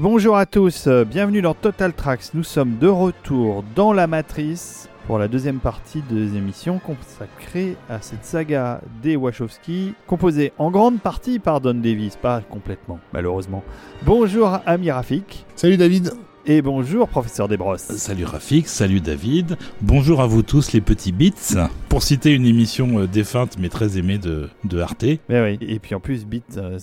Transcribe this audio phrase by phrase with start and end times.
[0.00, 2.32] Bonjour à tous, euh, bienvenue dans Total Tracks.
[2.32, 8.00] Nous sommes de retour dans la matrice pour la deuxième partie de émissions consacrée à
[8.00, 13.64] cette saga des Wachowski, composée en grande partie par Don Davis, pas complètement, malheureusement.
[14.04, 15.44] Bonjour Ami Rafik.
[15.56, 16.12] Salut David.
[16.50, 17.82] Et bonjour, professeur Desbrosses.
[17.98, 19.58] Salut Rafik, salut David.
[19.82, 21.34] Bonjour à vous tous, les petits bits.
[21.90, 25.04] Pour citer une émission euh, défunte mais très aimée de, de Arte.
[25.28, 26.78] Mais oui, et puis en plus, bits, euh,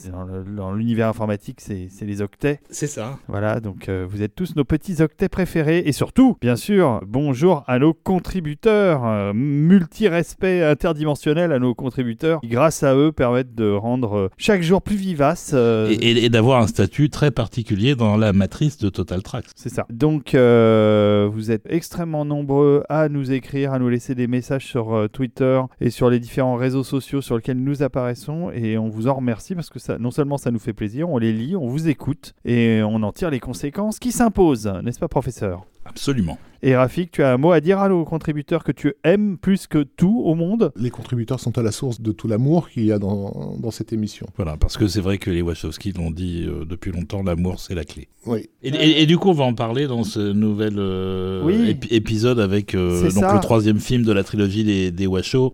[0.56, 2.60] dans l'univers informatique, c'est les octets.
[2.70, 3.18] C'est ça.
[3.28, 5.82] Voilà, donc euh, vous êtes tous nos petits octets préférés.
[5.88, 9.04] Et surtout, bien sûr, bonjour à nos contributeurs.
[9.04, 14.62] euh, Multi-respect interdimensionnel à nos contributeurs qui, grâce à eux, permettent de rendre euh, chaque
[14.62, 15.54] jour plus vivace.
[15.54, 19.46] Et, et- et d'avoir un statut très particulier dans la matrice de Total Tracks.
[19.56, 19.86] C'est ça.
[19.90, 24.94] Donc, euh, vous êtes extrêmement nombreux à nous écrire, à nous laisser des messages sur
[24.94, 28.52] euh, Twitter et sur les différents réseaux sociaux sur lesquels nous apparaissons.
[28.52, 31.18] Et on vous en remercie parce que ça, non seulement ça nous fait plaisir, on
[31.18, 35.08] les lit, on vous écoute et on en tire les conséquences qui s'imposent, n'est-ce pas,
[35.08, 35.66] professeur?
[35.86, 36.38] Absolument.
[36.64, 39.68] Et Rafik, tu as un mot à dire à nos contributeurs que tu aimes plus
[39.68, 40.72] que tout au monde?
[40.76, 43.94] Les contributeurs sont à la source de tout l'amour qu'il y a dans, dans cette
[43.94, 44.26] émission.
[44.36, 47.76] Voilà, parce que c'est vrai que les Wachowski l'ont dit euh, depuis longtemps, l'amour c'est
[47.76, 48.08] la clé.
[48.26, 48.50] Oui.
[48.64, 51.78] Et, et- et du coup, on va en parler dans ce nouvel euh, Oui.
[51.92, 53.34] épisode avec euh, donc ça.
[53.36, 55.06] le troisième film de la trilogie des, des.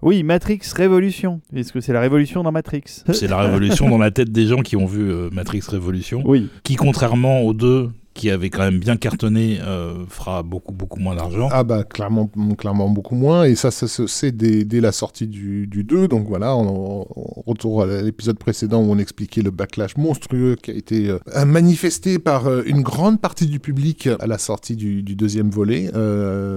[0.02, 1.42] Oui, Matrix Révolution.
[1.54, 2.84] Est-ce que c'est la révolution dans Matrix?
[3.12, 6.48] C'est la révolution dans la tête des gens qui ont vu euh, Matrix Révolution, Oui.
[6.64, 11.16] qui contrairement aux deux qui avaient quand même bien cartonné, euh, fera beaucoup beaucoup moins
[11.16, 11.50] d'argent.
[11.52, 13.46] Ah bah clairement, clairement beaucoup moins.
[13.46, 16.08] Et ça, sait dès, la sortie du, du 2.
[16.08, 20.72] Donc voilà, on, on retourne à l'épisode précédent où on expliquait le backlash monstrueux qui
[20.72, 25.02] a été euh, manifesté par euh, une grande partie du public à la sortie du,
[25.04, 25.92] deuxième volet.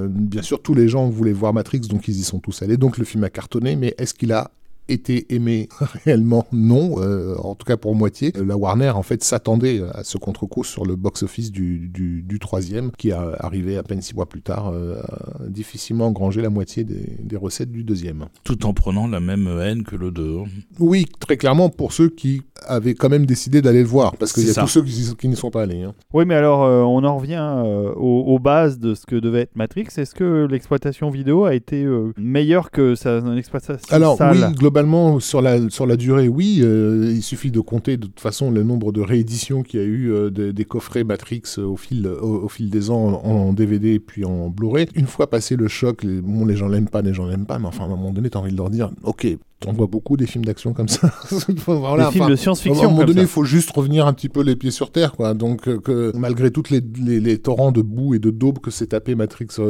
[0.09, 2.77] Bien sûr, tous les gens voulaient voir Matrix, donc ils y sont tous allés.
[2.77, 4.51] Donc le film a cartonné, mais est-ce qu'il a
[4.89, 5.69] été aimé
[6.05, 10.19] réellement non euh, en tout cas pour moitié la Warner en fait s'attendait à ce
[10.19, 14.27] contre-coup sur le box-office du, du, du troisième qui a arrivé à peine six mois
[14.27, 18.75] plus tard euh, a difficilement engrangé la moitié des, des recettes du deuxième Tout en
[18.75, 20.39] prenant la même haine que le 2.
[20.79, 24.47] oui très clairement pour ceux qui avaient quand même décidé d'aller le voir parce qu'il
[24.47, 24.63] y a ça.
[24.63, 25.95] tous ceux qui, qui n'y sont pas allés hein.
[26.13, 29.41] Oui, mais alors, euh, on en revient euh, aux, aux bases de ce que devait
[29.43, 29.87] être Matrix.
[29.97, 34.37] Est-ce que l'exploitation vidéo a été euh, meilleure que sa son exploitation Alors salle?
[34.39, 38.19] oui, globalement sur la sur la durée, oui, euh, il suffit de compter de toute
[38.19, 41.65] façon le nombre de rééditions qu'il y a eu euh, de- des coffrets Matrix euh,
[41.65, 44.89] au fil au, fil des ans en, en DVD puis en Blu-ray.
[44.97, 47.61] Une fois passé le choc, les, bon, les gens l'aiment pas, les gens l'aiment pas,
[47.61, 49.29] mais enfin à un moment donné, t'as envie de leur dire, ok,
[49.61, 51.11] t'en vois beaucoup des films d'action comme ça.
[51.67, 52.91] Voilà, Des films enfin, de à un science-fiction.
[52.91, 55.35] moment donné, il faut juste revenir un petit peu les pieds sur terre, quoi.
[55.35, 58.71] Donc, euh, que malgré toutes les, les, les torrents de boue et de daube que
[58.71, 59.63] s'est tapé Matrix euh,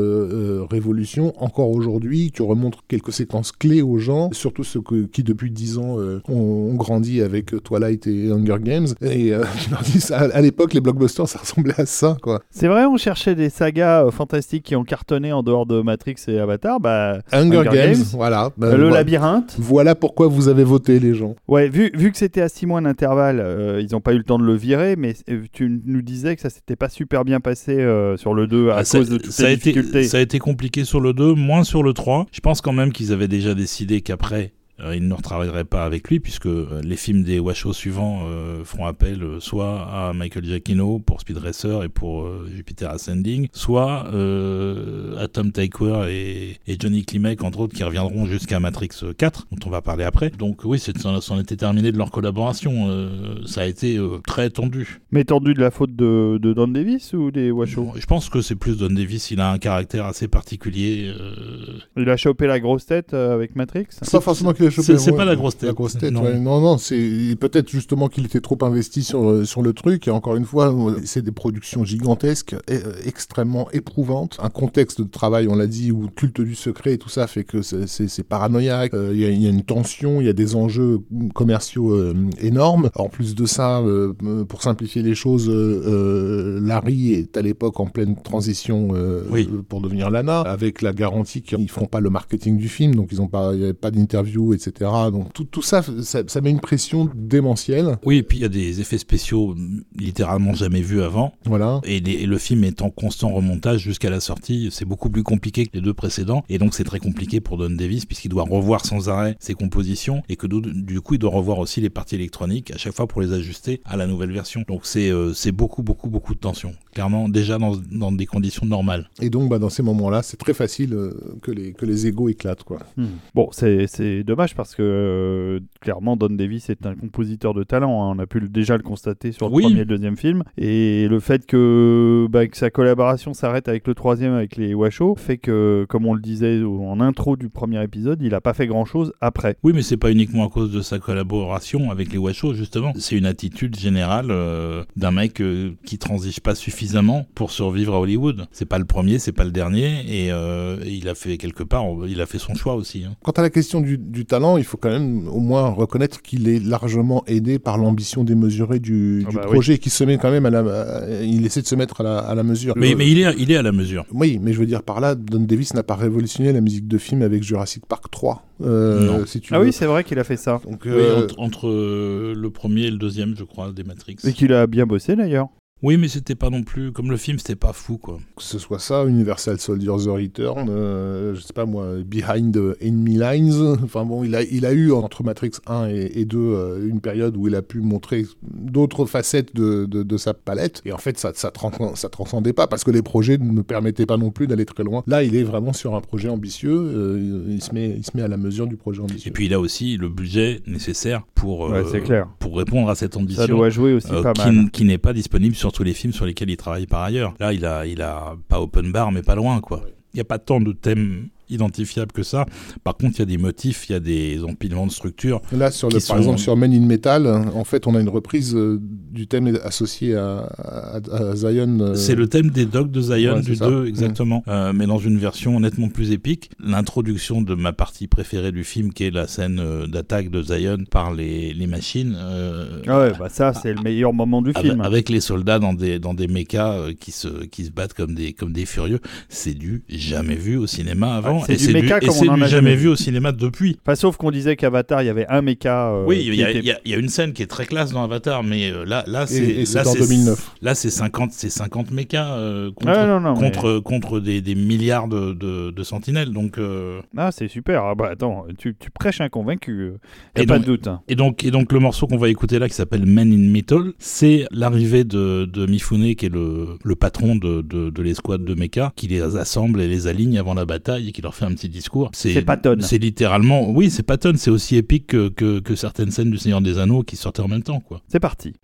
[0.63, 5.23] euh, Révolution, encore aujourd'hui, tu remontres quelques séquences clés aux gens, surtout ceux que- qui
[5.23, 8.89] depuis 10 ans euh, ont, ont grandi avec Twilight et Hunger Games.
[9.03, 12.41] Et tu leur dis, ça, à l'époque, les blockbusters, ça ressemblait à ça, quoi.
[12.51, 16.39] C'est vrai, on cherchait des sagas fantastiques qui ont cartonné en dehors de Matrix et
[16.39, 16.81] Avatar.
[16.81, 18.51] Bah, Hunger, Hunger Games, Games, voilà.
[18.57, 19.55] Ben, le labyrinthe.
[19.59, 21.35] Voilà pourquoi vous avez voté, les gens.
[21.49, 24.25] Ouais, vu, vu que c'était à 6 mois d'intervalle, euh, ils n'ont pas eu le
[24.25, 27.41] temps de le virer, mais euh, tu nous disais que ça s'était pas super bien
[27.41, 29.73] passé euh, sur le 2 à Ah, ça, cause de toutes ça a les été,
[29.73, 30.05] difficultés.
[30.05, 32.27] ça a été compliqué sur le 2, moins sur le 3.
[32.33, 36.09] Je pense quand même qu'ils avaient déjà décidé qu'après, euh, ils ne retravailleraient pas avec
[36.09, 40.45] lui, puisque euh, les films des Washoe suivants euh, feront appel euh, soit à Michael
[40.45, 46.57] Giacchino pour Speed Racer et pour euh, Jupiter Ascending, soit euh, à Tom Tykwer et,
[46.67, 50.31] et Johnny Klimek, entre autres, qui reviendront jusqu'à Matrix 4, dont on va parler après.
[50.31, 52.87] Donc oui, c'est- c'en était terminé de leur collaboration.
[52.89, 55.01] Euh, ça a été euh, très tendu.
[55.11, 57.93] Mais tendu de la faute de, de Don Davis ou des Washoe?
[57.97, 61.13] Je pense que c'est plus Don Davis, il a un caractère assez particulier.
[61.19, 63.87] euh, Il a chopé la grosse tête avec Matrix?
[64.11, 64.99] Pas forcément chopé.
[64.99, 65.69] c'est- ouais, pas la grosse tête.
[65.69, 66.23] La grosse tête, Non.
[66.23, 66.39] ouais.
[66.39, 70.09] Non, non, c'est peut-être justement qu'il était trop investi sur, euh, sur le truc.
[70.09, 74.39] Et encore une fois, euh, c'est des productions gigantesques, et, euh, extrêmement éprouvantes.
[74.43, 77.27] Un contexte de travail, on l'a dit, où le culte du secret et tout ça
[77.27, 78.95] fait que c'est- paranoïaque.
[78.95, 81.01] Euh, Il y, a- il y a une tension, il y a des enjeux
[81.35, 82.91] commerciaux euh, énormes.
[82.97, 87.43] En plus de ça, euh, euh, pour simplifier les choses, euh, euh, Larry est à
[87.43, 89.49] l'époque en pleine transition euh, Oui.
[89.53, 93.09] euh, pour devenir Lana, avec la garantie qu'ils feront pas le marketing du film, donc
[93.13, 94.91] ils ont pas, y avait pas d'interview, etc.
[95.13, 97.99] Donc tout, tout ça, ça, ça met une pression démentielle.
[98.05, 99.55] Oui, et puis il y a des effets spéciaux
[99.97, 101.33] littéralement jamais vus avant.
[101.45, 101.81] Voilà.
[101.85, 104.69] Et, les- et le film est en constant remontage jusqu'à la sortie.
[104.71, 106.45] C'est beaucoup plus compliqué que les deux précédents.
[106.49, 110.23] Et donc c'est très compliqué pour Don Davis puisqu'il doit revoir sans arrêt ses compositions
[110.29, 113.21] et que du, coup il doit revoir aussi les parties électroniques à chaque fois pour
[113.21, 114.65] les ajuster à la nouvelle version.
[114.69, 116.73] Donc c'est euh, beaucoup, beaucoup, beaucoup de tension.
[116.93, 119.09] Clairement, déjà dans, dans des conditions normales.
[119.21, 121.13] Et donc, bah, dans ces moments-là, c'est très facile euh,
[121.43, 122.81] que les que les égos éclatent, quoi.
[122.97, 123.07] Hmm.
[123.35, 127.63] Bon, c'est c'est dommage dommage parce que euh, clairement Don Davis est un compositeur de
[127.65, 128.03] talent.
[128.11, 128.15] hein.
[128.17, 129.63] On a pu le- déjà le constater sur le Oui.
[129.63, 130.43] premier et le deuxième film.
[130.59, 135.19] Et le fait que, bah, que sa collaboration s'arrête avec le troisième, avec les Washoe,
[135.19, 138.67] fait que, comme on le disait en intro du premier épisode, il a pas fait
[138.67, 139.57] grand chose après.
[139.63, 142.93] Oui, mais c'est pas uniquement à cause de sa collaboration avec les Washoe, justement.
[142.97, 148.01] C'est une attitude générale euh, d'un mec euh, qui transige pas suffisamment pour survivre à
[148.01, 148.47] Hollywood.
[148.53, 151.85] C'est pas le premier, c'est pas le dernier, et euh, il a fait quelque part,
[152.07, 153.05] il a fait son choix aussi.
[153.05, 153.15] hein.
[153.23, 156.49] Quant à la question du, du talent, il faut quand même au moins reconnaître qu'il
[156.49, 159.53] est largement aidé par l'ambition démesurée du, Ah bah oui.
[159.53, 162.05] projet, qui se met quand même à la, à- il essaie de se mettre à
[162.05, 162.75] la, à la mesure.
[162.77, 164.05] Mais, Le- mais il est, il est à la mesure.
[164.13, 166.99] Oui, mais je veux dire par là, Don Davis n'a pas révolutionné la musique de
[166.99, 168.43] film avec Jurassic Park 3.
[168.63, 169.27] euh, Non.
[169.27, 169.67] Si tu Ah veux.
[169.67, 170.61] oui, c'est vrai qu'il a fait ça.
[170.69, 174.17] Donc, Oui, euh, entre, entre, euh, le premier et le deuxième, je crois, des Matrix.
[174.25, 175.49] Et qu'il a bien bossé d'ailleurs.
[175.85, 178.19] Oui, mais c'était pas non plus comme le film, c'était pas fou, quoi.
[178.37, 183.19] que ce soit ça, Universal Soldier The Return, euh, je sais pas moi, Behind Enemy
[183.19, 183.77] Lines.
[183.85, 187.01] Enfin bon, il a, il a eu entre Matrix 1 et, et 2 euh, une
[187.01, 190.81] période où il a pu montrer d'autres facettes de, de, de sa palette.
[190.87, 194.07] Et en fait, ça, ça, tran- ça transcendait pas parce que les projets ne permettaient
[194.07, 195.03] pas non plus d'aller très loin.
[195.07, 196.73] Là, il est vraiment sur un projet ambitieux.
[196.75, 199.29] euh, il, se met, il se met à la mesure du projet ambitieux.
[199.29, 202.27] Et puis il a aussi le budget nécessaire pour, Ouais, euh, clair.
[202.39, 203.43] pour répondre à cette ambition.
[203.43, 204.71] Ça doit jouer aussi euh, pas qui, mal.
[204.71, 207.35] qui n'est pas disponible sur tous les films sur lesquels il travaille par ailleurs.
[207.41, 209.83] Là, il a, il a pas open bar, mais pas loin, quoi.
[210.13, 212.47] Il n'y a pas tant de thèmes identifiables que ça.
[212.85, 215.41] Par contre, il y a des motifs, il y a des empilements de structures.
[215.53, 218.09] Là, sur le, par sont- exemple, sur Men in Metal, en fait, on a une
[218.09, 221.79] reprise euh, du thème associé à, à, à Zion.
[221.81, 223.69] euh, C'est le thème des dogs de Zion Ouais, du c'est ça.
[223.69, 224.43] 2, exactement.
[224.49, 226.51] Euh, mais dans une version nettement plus épique.
[226.63, 231.13] L'introduction de ma partie préférée du film, qui est la scène d'attaque de Zion par
[231.15, 232.17] les, les machines.
[232.19, 234.81] euh, Ah ouais, bah ça, c'est le meilleur moment du avec, film.
[234.81, 238.33] avec les soldats dans des dans des mechas qui se qui se battent comme des
[238.33, 242.15] comme des furieux, c'est du jamais vu au cinéma avant Ouais, c'est du méca comme
[242.29, 243.77] on en a jamais vu au cinéma depuis.
[243.85, 245.91] Enfin, sauf qu'on disait qu'Avatar, il y avait un méca.
[245.91, 247.43] euh, oui, il y, a- était- il y a- il y a une scène qui
[247.43, 250.51] est très classe dans Avatar, mais euh, là là c'est là en c'est 2009.
[250.63, 254.41] là c'est 50 c'est 50 mechas euh, contre Ouais, non, non, mais- contre contre des,
[254.41, 257.85] des milliards de, de, de sentinelles donc euh, Ah, c'est super.
[257.85, 259.93] Ah bah attends, tu, tu prêches un convaincu.
[260.37, 260.89] Il Et a pas donc- de doute.
[260.89, 261.01] hein.
[261.09, 263.93] Et donc, et donc le morceau qu'on va écouter là, qui s'appelle Men in Metal,
[263.99, 268.55] c'est l'arrivée de, de Mifune, qui est le, le patron de, de, de l'escouade de
[268.55, 271.53] mecha, qui les assemble et les aligne avant la bataille et qui leur fait un
[271.53, 272.11] petit discours.
[272.15, 272.79] C'est Patton.
[272.81, 276.61] C'est littéralement, oui, c'est Patton, c'est aussi épique que, que, que certaines scènes du Seigneur
[276.61, 278.01] des Anneaux qui sortaient en même temps, quoi.
[278.09, 278.55] C'est parti.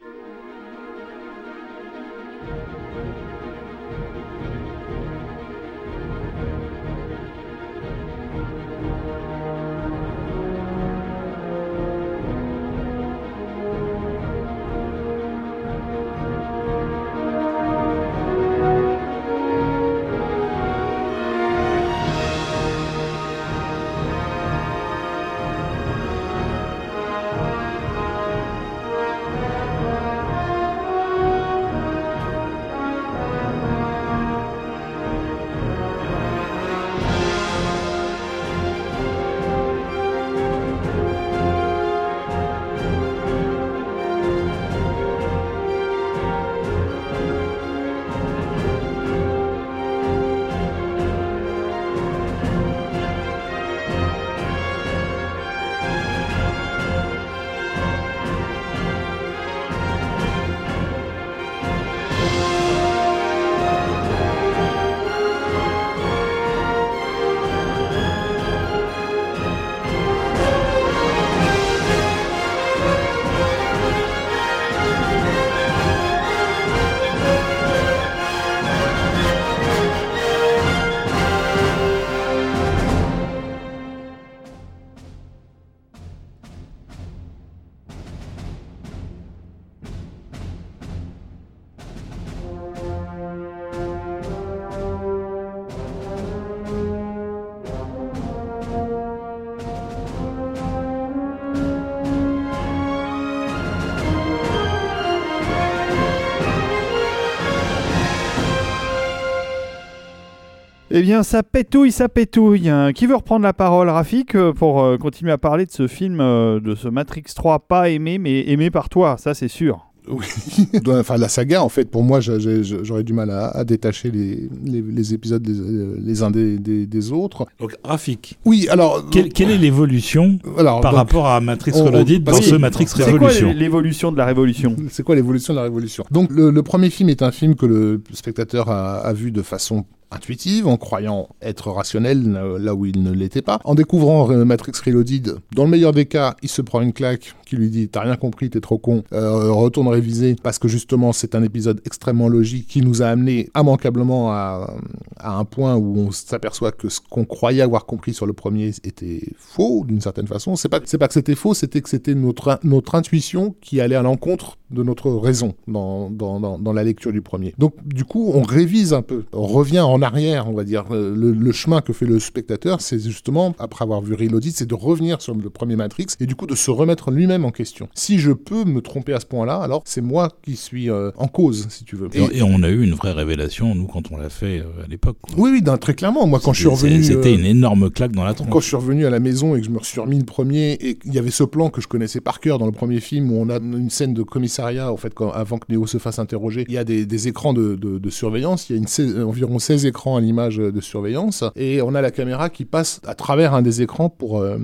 [111.00, 112.70] Eh bien, ça pétouille, ça pétouille.
[112.94, 116.20] Qui veut reprendre la parole, Rafik, euh, pour euh, continuer à parler de ce film,
[116.20, 119.86] euh, de ce Matrix 3, pas aimé, mais aimé par toi, ça c'est sûr.
[120.10, 120.26] Oui,
[120.88, 124.80] enfin la saga en fait pour moi j'aurais du mal à, à détacher les, les,
[124.82, 127.46] les épisodes les, les uns des, des, des autres.
[127.60, 132.32] Donc, Rafik, Oui alors quelle, quelle est l'évolution par donc, rapport à Matrix Reloaded dans
[132.32, 134.74] ce Matrix C'est quoi Révolution l'é- l'évolution de la révolution?
[134.90, 136.04] C'est quoi l'évolution de la révolution?
[136.10, 139.42] Donc le, le premier film est un film que le spectateur a, a vu de
[139.42, 143.60] façon intuitive, en croyant être rationnel là où il ne l'était pas.
[143.64, 147.56] En découvrant Matrix Reloaded, dans le meilleur des cas, il se prend une claque qui
[147.56, 151.34] lui dit T'as rien compris, t'es trop con, euh, retourne réviser, parce que justement, c'est
[151.34, 154.74] un épisode extrêmement logique qui nous a amené immanquablement à,
[155.22, 159.22] un point où on s'aperçoit que ce qu'on croyait avoir compris sur le premier était
[159.36, 160.56] faux, d'une certaine façon.
[160.56, 164.02] C'est pas, pas que c'était faux, c'était que c'était notre, notre intuition qui allait à
[164.02, 167.54] l'encontre de notre raison dans, dans, dans, la lecture du premier.
[167.58, 170.84] Donc, du coup, on révise un peu, on revient en arrière, on va dire.
[170.90, 174.66] Euh, le, le chemin que fait le spectateur, c'est justement, après avoir vu Reloaded, c'est
[174.66, 177.88] de revenir sur le premier Matrix et du coup de se remettre lui-même en question.
[177.94, 181.28] Si je peux me tromper à ce point-là, alors c'est moi qui suis euh, en
[181.28, 182.08] cause, si tu veux.
[182.14, 185.18] Et, on a eu une vraie révélation, nous, quand on l'a fait euh, à l'époque.
[185.36, 186.26] Oui, oui, très clairement.
[186.26, 187.02] Moi, quand je suis revenu.
[187.02, 188.48] C'était une énorme claque dans la tronche.
[188.50, 190.72] Quand je suis revenu à la maison et que je me suis remis le premier,
[190.72, 193.30] et il y avait ce plan que je connaissais par cœur dans le premier film
[193.30, 196.18] où on a une scène de commissariat, en fait, quand, avant que Neo se fasse
[196.18, 198.68] interroger, il y a des, écrans de, surveillance.
[198.68, 201.44] Il y a une, environ 16 écrans à l'image de surveillance.
[201.56, 204.58] Et on a la caméra qui passe à travers un des écrans pour, euh,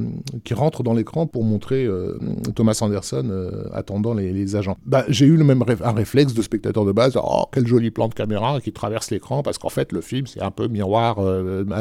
[0.44, 2.18] qui rentre dans l'écran pour montrer euh,
[2.54, 4.76] Thomas Anderson euh, attendant les, agents.
[4.86, 7.18] Bah, j'ai eu le même un réflexe de spectateur de base.
[7.22, 10.42] Oh, quel joli plan de caméra qui traverse l'écran parce qu'en fait, le film, c'est
[10.42, 11.18] un peu miroir,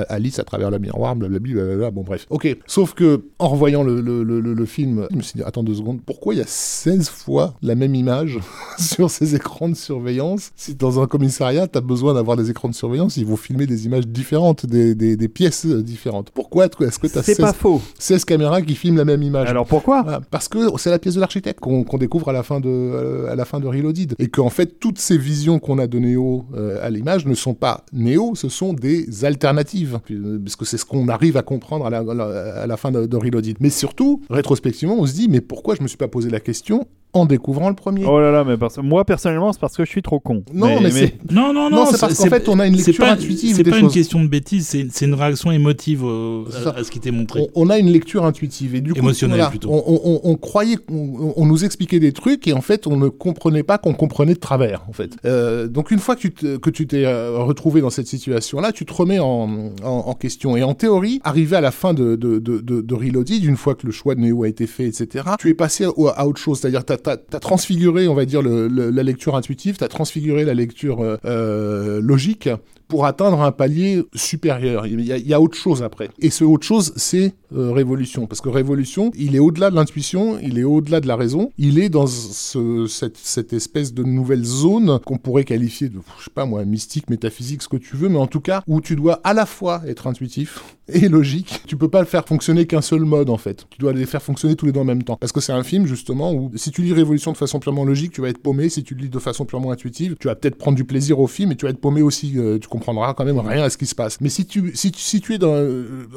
[0.09, 1.91] Alice à travers le miroir, blablabla.
[1.91, 2.25] Bon, bref.
[2.29, 2.57] Ok.
[2.65, 6.37] Sauf que, en revoyant le, film, je me suis dit, attends deux secondes, pourquoi il
[6.37, 8.39] y a 16 fois la même image
[8.79, 10.51] sur ces écrans de surveillance?
[10.55, 13.65] Si dans un commissariat, tu as besoin d'avoir des écrans de surveillance, ils vont filmer
[13.65, 16.31] des images différentes, des, des, des pièces différentes.
[16.31, 17.81] Pourquoi est-ce que tu as 16, pas faux.
[17.99, 19.49] 16 caméras qui filment la même image.
[19.49, 20.21] Alors pourquoi?
[20.31, 23.35] Parce que c'est la pièce de l'architecte qu'on découvre à la fin de euh, à
[23.35, 26.85] la fin de Reloaded et qu'en fait toutes ces visions qu'on a de Neo euh,
[26.85, 29.99] à l'image ne sont pas Neo, ce sont des alternatives
[30.43, 33.17] parce que c'est ce qu'on arrive à comprendre à la, à la fin de, de
[33.17, 33.57] Reloaded.
[33.59, 36.87] Mais surtout, rétrospectivement, on se dit mais pourquoi je me suis pas posé la question
[37.15, 38.05] en découvrant le premier.
[38.05, 40.43] Oh là là, mais moi personnellement, c'est parce que je suis trop con.
[40.53, 43.55] Non, mais, c'est non, non, non, c'est parce qu'en fait, on a une lecture intuitive.
[43.55, 46.43] C'est pas une question de bêtise, c'est une réaction émotive euh,
[46.75, 47.47] à, ce qui t'est montré.
[47.55, 49.01] On, a une lecture intuitive et du coup,
[49.49, 49.69] plutôt.
[49.71, 53.93] On, croyait, on, nous expliquait des trucs et en fait, on ne comprenait pas qu'on
[53.93, 54.83] comprenait de travers.
[54.89, 58.07] En fait, euh, donc une fois que tu que tu t'es euh, retrouvé dans cette
[58.07, 62.15] situation-là, tu te remets en, en, question et en théorie, arrivé à la fin de
[62.15, 65.25] de, de, de, Reloaded, une fois que le choix de Neo a été fait, etc.,
[65.39, 69.35] tu es passé à, autre chose, c'est-à-dire tu as, transfiguré, on va dire, la lecture
[69.35, 72.49] intuitive, tu as transfiguré la lecture euh, euh, logique
[72.87, 74.87] pour atteindre un palier supérieur.
[74.87, 76.09] Il y, a, autre chose après.
[76.19, 78.27] Et ce autre chose, c'est euh, révolution.
[78.27, 81.79] Parce que révolution, il est au-delà de l'intuition, il est au-delà de la raison, il
[81.79, 86.65] est dans cette, espèce de nouvelle zone qu'on pourrait qualifier de, je sais pas moi,
[86.65, 89.45] mystique, métaphysique, ce que tu veux, mais en tout cas, où tu dois à la
[89.45, 91.61] fois être intuitif et logique.
[91.67, 93.65] Tu peux pas le faire fonctionner qu'un seul mode, en fait.
[93.69, 95.17] Tu dois les faire fonctionner tous les deux en même temps.
[95.17, 98.13] Parce que c'est un film, justement, où si tu lis Révolution de façon purement logique,
[98.13, 98.69] tu vas être paumé.
[98.69, 101.27] Si tu le lis de façon purement intuitive, tu vas peut-être prendre du plaisir au
[101.27, 102.33] film, et tu vas être paumé aussi.
[102.37, 104.19] Euh, comprendras quand même rien à ce qui se passe.
[104.21, 105.55] Mais si tu, si tu, si tu es dans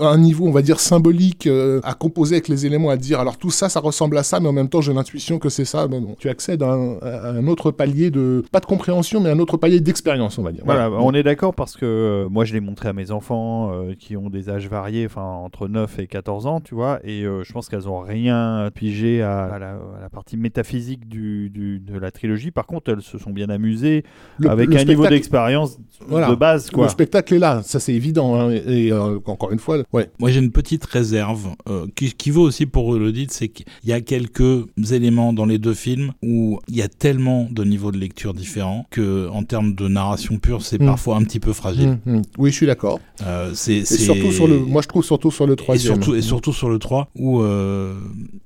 [0.00, 3.37] un, niveau, on va dire, symbolique, euh, à composer avec les éléments, à dire, alors
[3.37, 5.87] tout ça, ça ressemble à ça, mais en même temps, j'ai l'intuition que c'est ça,
[5.87, 6.17] ben non.
[6.19, 10.38] Tu accèdes à un, autre palier de, pas de compréhension, mais un autre palier d'expérience,
[10.38, 10.62] on va dire.
[10.65, 13.95] Voilà, on est d'accord parce que euh, moi, je l'ai montré à mes enfants euh,
[13.99, 17.53] qui ont des âges variés, enfin, entre 9 et 14 ans, tu vois, et je
[17.53, 22.50] pense qu'elles ont rien pigé à, la, partie métaphysique du, de la trilogie.
[22.50, 24.05] Par contre, elles se sont bien amusées
[24.47, 28.38] avec un niveau d'expérience de base le spectacle est là, ça c'est évident.
[28.38, 30.11] Hein, et euh, encore une fois, ouais.
[30.19, 33.93] Moi j'ai une petite réserve euh, qui, vaut aussi pour le dit, c'est qu'il y
[33.93, 37.99] a quelques éléments dans les deux films où il y a tellement de niveaux de
[37.99, 40.87] lecture différents que en termes de narration pure, c'est hmm.
[40.87, 41.99] parfois un petit peu fragile.
[42.05, 42.23] Hmm, hmm.
[42.38, 43.00] Oui, je suis d'accord.
[43.26, 45.93] Euh, c'est surtout sur le, moi je trouve surtout sur le troisième.
[45.93, 47.43] Et surtout, et surtout sur le 3 où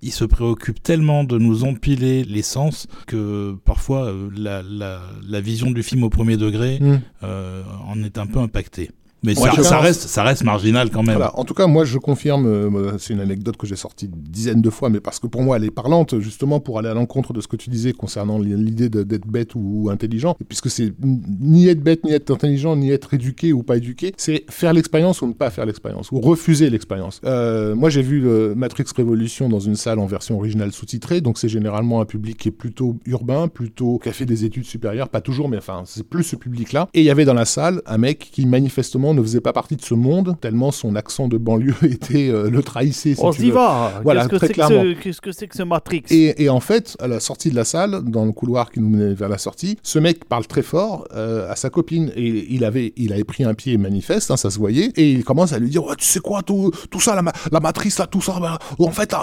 [0.02, 5.70] il se préoccupe tellement de nous empiler les sens que parfois la, la, la, vision
[5.70, 6.80] du film au premier degré
[7.22, 8.90] en est un peu impacté.
[9.22, 11.22] Mais ça, reste, ça reste marginal quand même.
[11.34, 14.60] En tout cas, moi, je confirme, euh, c'est une anecdote que j'ai sortie une dizaine
[14.60, 17.32] de fois, mais parce que pour moi, elle est parlante, justement, pour aller à l'encontre
[17.32, 21.82] de ce que tu disais concernant l'idée d'être bête ou, intelligent, puisque c'est ni être
[21.82, 25.32] bête, ni être intelligent, ni être éduqué ou pas éduqué, c'est faire l'expérience ou ne
[25.32, 27.20] pas faire l'expérience, ou refuser l'expérience.
[27.24, 31.38] Euh, moi, j'ai vu le Matrix Révolution dans une salle en version originale sous-titrée, donc
[31.38, 35.08] c'est généralement un public qui est plutôt urbain, plutôt qui a fait des études supérieures,
[35.08, 36.88] pas toujours, mais enfin, c'est plus ce public-là.
[36.94, 39.52] Et il y avait dans la salle un mec qui manifestement finalement ne faisait pas
[39.52, 43.14] partie de ce monde, tellement son accent de banlieue était euh, le trahissait.
[43.14, 45.62] Si On s'y va Voilà, Qu'est-ce que c'est que ce- Qu'est-ce que c'est que ce
[45.62, 46.02] Matrix?
[46.10, 48.88] Et, et en fait, à la sortie de la salle, dans le couloir qui nous
[48.88, 52.64] menait vers la sortie, ce mec parle très fort euh, à sa copine et il
[52.64, 55.58] avait, il avait pris un pied manifeste, hein, ça se voyait, et il commence à
[55.58, 58.38] lui dire Tu sais quoi, tout, tout ça, la, ma- la matrice, là, tout ça,
[58.40, 59.14] bah, en fait,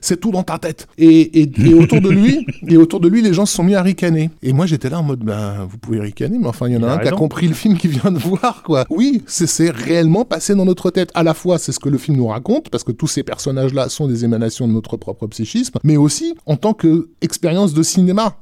[0.00, 0.86] c'est tout dans ta tête.
[0.98, 3.74] Et, et, et autour de lui, et autour de lui, les gens se sont mis
[3.74, 4.30] à ricaner.
[4.42, 6.82] Et moi, j'étais là en mode ben, Vous pouvez ricaner, mais enfin, il y en
[6.82, 8.84] a Il a un qui a compris le film qu'il vient de voir, quoi.
[8.90, 11.10] Oui, c'est- réellement passé dans notre tête.
[11.14, 13.88] À la fois, c'est ce que le film nous raconte, parce que tous ces personnages-là
[13.88, 18.36] sont des émanations de notre propre psychisme, mais aussi en tant que expérience de cinéma.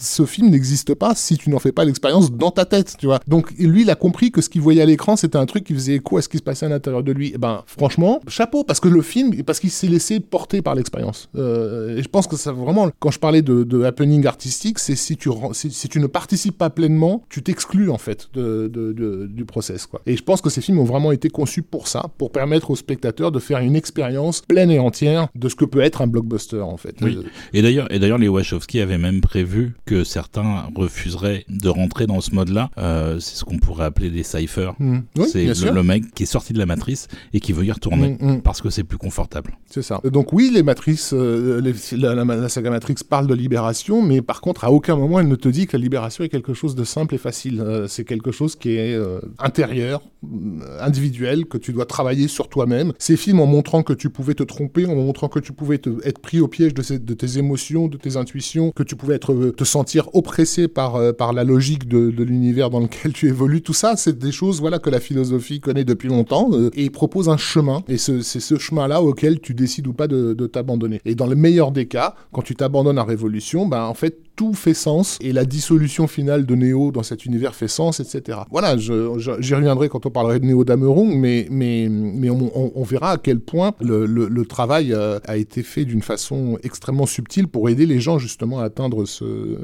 [0.00, 3.20] Ce film n'existe pas si tu n'en fais pas l'expérience dans ta tête, tu vois.
[3.26, 5.74] Donc lui, il a compris que ce qu'il voyait à l'écran, c'était un truc qui
[5.74, 7.32] faisait écho à ce qui se passait à l'intérieur de lui.
[7.34, 11.28] Et ben, franchement, chapeau, parce que le film, parce qu'il s'est laissé porter par l'expérience.
[11.36, 15.16] Euh, et je pense que ça vraiment, quand je parlais de, happening artistique, c'est si
[15.16, 20.00] tu ne participes pas pleinement, tu t'exclus en fait du process, quoi.
[20.06, 22.76] Et je pense que ces films ont vraiment été conçus pour ça, pour permettre aux
[22.76, 26.60] spectateurs de faire une expérience pleine et entière de ce que peut être un blockbuster,
[26.60, 26.96] en fait.
[27.00, 27.16] Oui.
[27.18, 32.06] Euh, Et d'ailleurs, et d'ailleurs, les Wachowski avaient même prévu que certains refuseraient de rentrer
[32.06, 32.70] dans ce mode-là.
[32.78, 34.74] Euh, c'est ce qu'on pourrait appeler des cyphers.
[34.78, 34.98] hmm.
[35.16, 37.94] Oui, c'est le, mec qui est sorti de la matrice et qui veut y retourner
[38.20, 38.40] Hmm, hmm.
[38.42, 39.56] parce que c'est plus confortable.
[39.70, 40.00] C'est ça.
[40.04, 44.20] Donc oui, les matrices, euh, les- la, la- la saga Matrix parle de libération, mais
[44.22, 46.74] par contre, à aucun moment, elle ne te dit que la libération est quelque chose
[46.74, 47.60] de simple et facile.
[47.60, 48.98] Euh, c'est quelque chose qui est
[49.38, 49.93] intérieur,
[50.24, 52.92] euh, individuel, que tu dois travailler sur toi-même.
[52.98, 56.18] Ces films, en montrant que tu pouvais te tromper, en montrant que tu pouvais être
[56.18, 59.64] pris au piège de, tes émotions, de tes intuitions, que tu pouvais être, euh, te
[59.64, 64.18] sentir oppressé par, euh, la logique de, l'univers dans lequel tu évolues, tout ça, c'est
[64.18, 67.82] des choses voilà, que la philosophie connaît depuis longtemps euh, et propose un chemin.
[67.88, 71.00] Et ce- c'est ce chemin-là auquel tu décides ou pas de, de t'abandonner.
[71.04, 74.54] Et dans le meilleur des cas, quand tu t'abandonnes à Révolution, ben, en fait, tout
[74.54, 78.38] fait sens et la dissolution finale de Néo dans cet univers fait sens, etc.
[78.50, 82.82] Voilà, j'y reviendrai quand on parlerait de Néo Dameron, mais, mais, mais on, on- on
[82.82, 87.06] verra à quel point le, le- le travail euh, a été fait d'une façon extrêmement
[87.06, 89.58] subtile pour aider les gens justement à atteindre ce,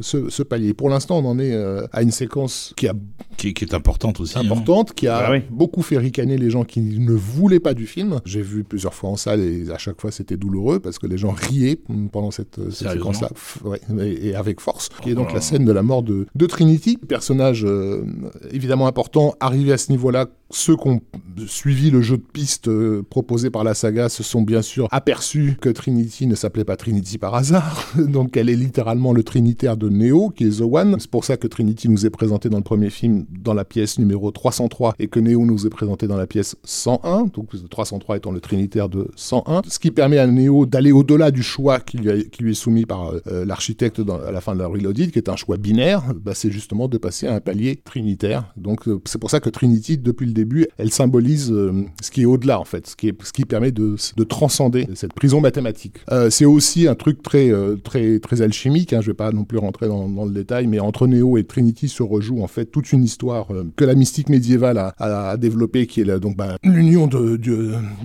[0.00, 0.74] ce, ce palier.
[0.74, 2.94] Pour l'instant, on en est euh, à une séquence qui a
[3.36, 4.36] Qui, qui est importante aussi.
[4.38, 4.42] hein.
[4.44, 5.38] importante, qui a Bah oui.
[5.50, 8.20] beaucoup fait ricaner les gens qui ne voulaient pas du film.
[8.24, 11.18] J'ai vu plusieurs fois en salle et à chaque fois c'était douloureux parce que les
[11.18, 11.78] gens riaient
[12.12, 13.30] pendant cette, séquence-là,
[13.90, 14.88] ouais, et, avec force.
[15.02, 15.34] Qui est donc Oh.
[15.34, 18.02] la scène de la mort de, de Trinity, personnage euh,
[18.50, 20.26] évidemment important, arrivé à ce niveau-là.
[20.50, 21.00] Ceux qui ont
[21.46, 25.56] suivi le jeu de piste euh, proposé par la saga se sont bien sûr aperçus
[25.60, 27.86] que Trinity ne s'appelait pas Trinity par hasard.
[27.98, 30.96] donc elle est littéralement le trinitaire de Neo, qui est The One.
[30.98, 33.98] C'est pour ça que Trinity nous est présenté dans le premier film dans la pièce
[33.98, 37.26] numéro 303 et que Neo nous est présenté dans la pièce 101.
[37.26, 39.62] Donc 303 étant le trinitaire de 101.
[39.68, 43.44] Ce qui permet à Neo d'aller au-delà du choix qui lui, est soumis par euh,
[43.44, 46.02] l'architecte à la fin de la Reloaded, qui est un choix binaire.
[46.14, 48.52] Bah, c'est justement de passer à un palier trinitaire.
[48.56, 51.72] Donc euh, c'est pour ça que Trinity, depuis le début, elle symbolise euh,
[52.02, 54.86] ce qui est au-delà en fait, ce qui, est, ce qui permet de, de transcender
[54.94, 55.96] cette prison mathématique.
[56.12, 59.44] Euh, c'est aussi un truc très, euh, très, très alchimique, hein, je vais pas non
[59.44, 62.66] plus rentrer dans, dans le détail, mais entre Neo et Trinity se rejoue en fait
[62.66, 66.36] toute une histoire que la mystique médiévale a, a, a développée, qui est la- donc
[66.36, 67.56] bah, l'union de- du,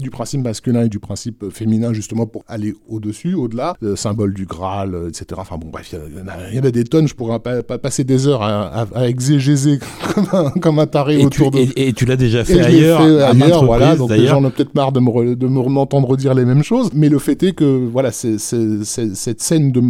[0.01, 4.45] du principe masculin et du principe féminin justement pour aller au-dessus, au-delà, le symbole du
[4.45, 5.25] Graal, etc.
[5.37, 7.39] Enfin bon bref, il y, en a- il y en a des tonnes, je pourrais
[7.39, 9.79] pas, pas passer des heures à, à, à exégéser
[10.13, 11.59] comme un, comme un taré Et tu, autour de...
[11.59, 14.35] et, et tu l'as déjà fait ailleurs, fait à ailleurs, voilà, donc les d'ailleurs.
[14.35, 16.89] gens en ont peut-être marre de me, re- de me m'entendre dire les mêmes choses,
[16.93, 19.81] mais le fait est que voilà, cette scène de,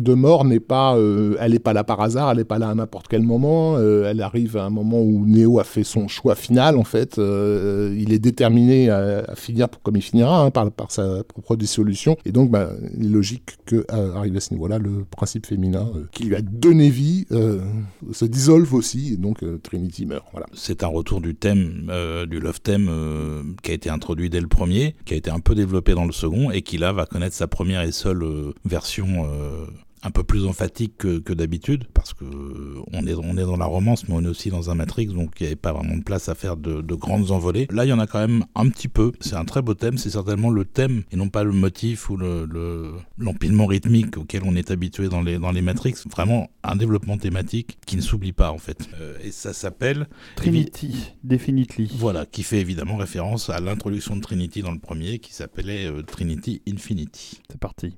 [0.00, 2.68] de mort n'est pas, euh, elle n'est pas là par hasard, elle n'est pas là
[2.70, 6.08] à n'importe quel moment, euh, elle arrive à un moment où Neo a fait son
[6.08, 10.42] choix final en fait, euh, il est déterminé à, à finir pour- comme il finira
[10.44, 14.38] hein, par, par sa propre dissolution, et donc bah, il est logique que à- arrivé
[14.38, 17.58] à ce niveau-là, le principe féminin euh, qui lui a donné vie euh,
[18.12, 20.24] se dissolve aussi, et donc euh, Trinity meurt.
[20.32, 20.46] Voilà.
[20.54, 24.40] C'est un retour du thème, euh, du love theme euh, qui a été introduit dès
[24.40, 27.06] le premier, qui a été un peu développé dans le second et qui là va
[27.06, 29.26] connaître sa première et seule euh, version
[30.02, 32.24] un peu plus emphatique que, que d'habitude parce que
[32.92, 35.32] on est on est dans la romance mais on est aussi dans un Matrix donc
[35.40, 37.66] il n'y avait pas vraiment de place à faire de, de grandes envolées.
[37.70, 39.12] Là il y en a quand même un petit peu.
[39.20, 39.98] C'est un très beau thème.
[39.98, 44.42] C'est certainement le thème et non pas le motif ou le le- l'empilement rythmique auquel
[44.46, 45.94] on est habitué dans les dans les Matrix.
[46.10, 48.88] Vraiment un développement thématique qui ne s'oublie pas en fait.
[49.00, 51.90] Euh, et ça s'appelle Trinity, definitely.
[51.96, 56.02] voilà, qui fait évidemment référence à l'introduction de Trinity dans le premier, qui s'appelait euh,
[56.02, 57.40] Trinity Infinity.
[57.50, 57.96] C'est parti.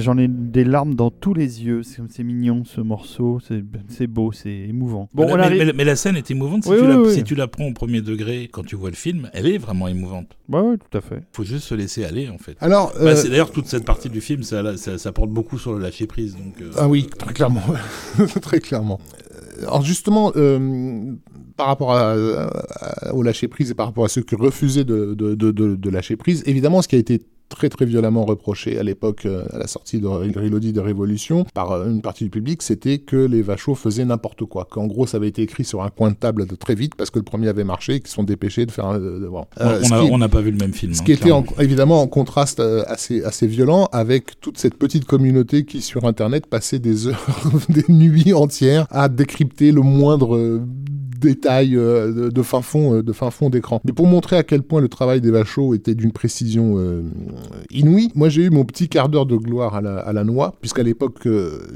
[0.00, 1.82] J'en ai des larmes dans tous les yeux.
[1.82, 3.38] C'est mignon ce morceau.
[3.88, 5.08] C'est beau, c'est émouvant.
[5.14, 5.64] Bon, mais, on mais- arrive.
[5.66, 7.12] mais- mais la scène est émouvante si, Oui, tu oui, la, oui.
[7.14, 9.88] si tu la prends au premier degré quand tu vois le film, elle est vraiment
[9.88, 10.36] émouvante.
[10.48, 11.22] Ouais, ouais, tout à fait.
[11.32, 12.56] Faut juste se laisser aller en fait.
[12.60, 15.58] Alors, Bah, euh, c'est d'ailleurs toute cette partie du film, ça, ça, ça porte beaucoup
[15.58, 16.34] sur le lâcher prise.
[16.36, 17.62] Donc, euh, Ah oui, très clairement.
[18.42, 18.98] très clairement.
[19.62, 21.12] Alors justement, euh,
[21.56, 25.14] par rapport à, à- au lâcher prise et par rapport à ceux qui refusaient de,
[25.14, 28.78] de, de, de- de lâcher prise, évidemment, ce qui a été très très violemment reproché
[28.78, 32.30] à l'époque, euh, à la sortie de Reloaded de Révolution, par euh, une partie du
[32.30, 34.66] public, c'était que les Vachos faisaient n'importe quoi.
[34.70, 37.10] Qu'en gros, ça avait été écrit sur un coin de table de très vite parce
[37.10, 38.98] que le premier avait marché et qu'ils sont dépêchés de faire un...
[38.98, 39.44] de- de- bon.
[39.60, 40.94] Euh, on n'a pas vu le même film.
[40.94, 44.76] ce hein, qui était en- évidemment en contraste euh, assez, assez violent avec toute cette
[44.76, 47.26] petite communauté qui sur Internet passait des heures,
[47.68, 50.60] des nuits entières à décrypter le moindre
[51.24, 53.80] euh, détail euh, de, fin fond euh, de fin fond d'écran.
[53.84, 57.02] Mais pour montrer à quel point le travail des Vachos était d'une précision euh,
[57.70, 60.54] inouïe, moi j'ai eu mon petit quart d'heure de gloire à la, à la noix,
[60.60, 61.28] puisqu'à l'époque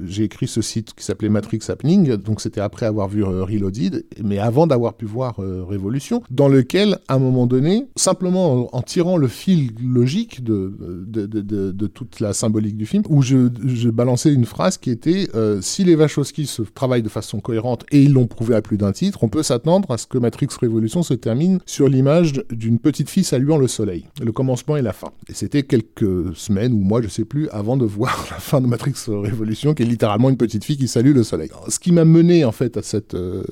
[0.06, 4.38] j'ai écrit ce site qui s'appelait Matrix Happening, donc c'était après avoir vu Reloaded, mais
[4.38, 9.28] avant d'avoir pu voir Révolution, dans lequel, à un moment donné, simplement en, tirant le
[9.28, 14.46] fil logique de, de, de, toute la symbolique du film, où je, je balançais une
[14.46, 15.28] phrase qui était
[15.60, 18.92] si les Wachowski se travaillent de façon cohérente, et ils l'ont prouvé à plus d'un
[18.92, 23.24] titre, on s'attendre à ce que Matrix Révolution se termine sur l'image d'une petite fille
[23.24, 25.08] saluant le soleil, le commencement et la fin.
[25.28, 28.66] Et c'était quelques semaines ou mois, je sais plus, avant de voir la fin de
[28.66, 31.50] Matrix Révolution, qui est littéralement une petite fille qui salue le soleil.
[31.68, 33.44] Ce qui m'a mené en fait à cette euh,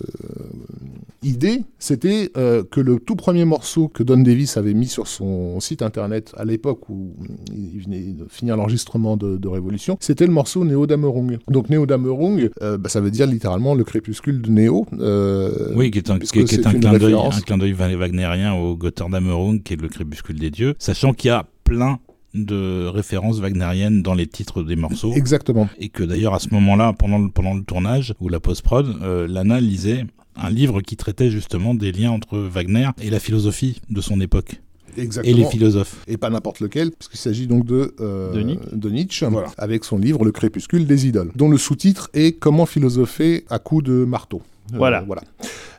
[1.23, 5.61] idée, c'était euh, que le tout premier morceau que Don Davis avait mis sur son
[5.61, 7.15] site internet à l'époque où
[7.55, 11.39] il venait de finir l'enregistrement de, de Révolution, c'était le morceau Néo Damerung.
[11.49, 14.87] Donc Néo Damerung, euh, bah, ça veut dire littéralement le crépuscule de Néo.
[14.99, 19.81] euh, Oui, qui est un, qui est- un clin d'œil, wagnérien au Götterdammerung, qui est
[19.81, 21.99] le crépuscule des dieux, sachant qu'il y a plein
[22.35, 25.13] de références wagnériennes dans les titres des morceaux.
[25.13, 25.69] Exactement.
[25.79, 29.29] Et que d'ailleurs, à ce moment-là, pendant le, pendant le tournage ou la post-prod, euh,
[29.29, 30.05] Lana lisait
[30.37, 34.61] un livre qui traitait justement des liens entre Wagner et la philosophie de son époque.
[34.99, 35.35] Exactement.
[35.35, 36.05] Et les philosophes.
[36.07, 38.91] et pas n'importe lequel, puisqu'il s'agit donc de, euh, De Nietzsche.
[38.91, 39.49] Nietzsche, Voilà.
[39.57, 43.85] avec son livre Le crépuscule des idoles, dont le sous-titre est Comment philosopher à coups
[43.85, 44.43] de marteau.
[44.75, 45.03] Euh, Voilà.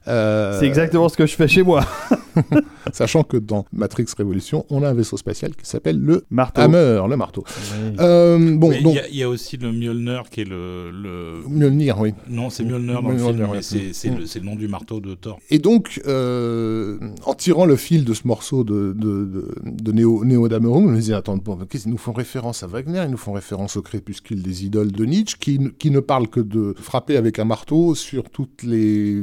[0.08, 1.86] Euh, C'est exactement ce que je fais chez moi.
[2.92, 6.62] Sachant que dans Matrix Révolution, on a un vaisseau spatial qui s'appelle le Marteau.
[6.62, 7.44] Hammer, le marteau.
[7.48, 7.96] Oui.
[8.00, 10.92] Euh, bon, il donc, y, a- il y a aussi le Mjolnir qui est le.
[10.92, 11.44] le...
[11.48, 12.14] Mjolnir, oui.
[12.28, 15.00] Non, c'est Mjolnir dans le film, mais c'est c'est le, c'est le nom du marteau
[15.00, 15.40] de Thor.
[15.50, 20.26] Et donc, euh, en tirant le fil de ce morceau de, de, de, de Néo,
[20.26, 23.12] Néo Dameron, on me disait, attends, bon, qu'est-ce qu'ils nous font référence à Wagner, ils
[23.12, 27.16] nous font référence au crépuscule des idoles de Nietzsche, qui ne parle que de frapper
[27.16, 29.22] avec un marteau sur toutes les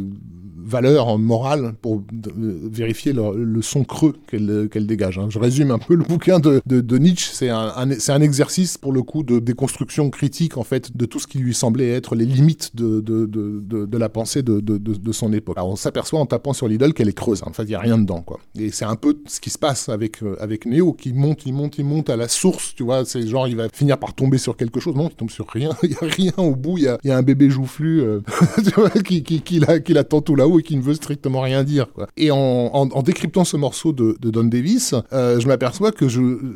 [0.65, 5.19] valeurs morales pour euh, vérifier le, son creux qu'elle qu'elle dégage.
[5.19, 5.27] hein.
[5.31, 8.93] Je résume un peu le bouquin de, de, Nietzsche, c'est un, un- un exercice pour
[8.93, 12.27] le coup de déconstruction critique en fait de tout ce qui lui semblait être les
[12.27, 15.57] limites de, de, la pensée de, son époque.
[15.59, 17.49] Alors on s'aperçoit en tapant sur l'idole qu'elle est creuse, hein.
[17.51, 18.39] en fait il n'y a rien dedans quoi.
[18.59, 21.53] Et c'est un peu ce qui se passe avec, euh, avec Neo qui monte, il
[21.53, 24.39] monte, il monte à la source, tu vois, c'est genre il va finir par tomber
[24.39, 26.85] sur quelque chose, non, il tombe sur rien, il n'y a rien au bout, il
[26.85, 28.21] y a, y a un bébé joufflu euh,
[29.05, 31.87] qui, qui, qui, qui l'attend tout là-haut et qui ne veut strictement rien dire.
[32.17, 36.07] Et en, décryptant ce morceau de, Don Davis, euh, je m'aperçois que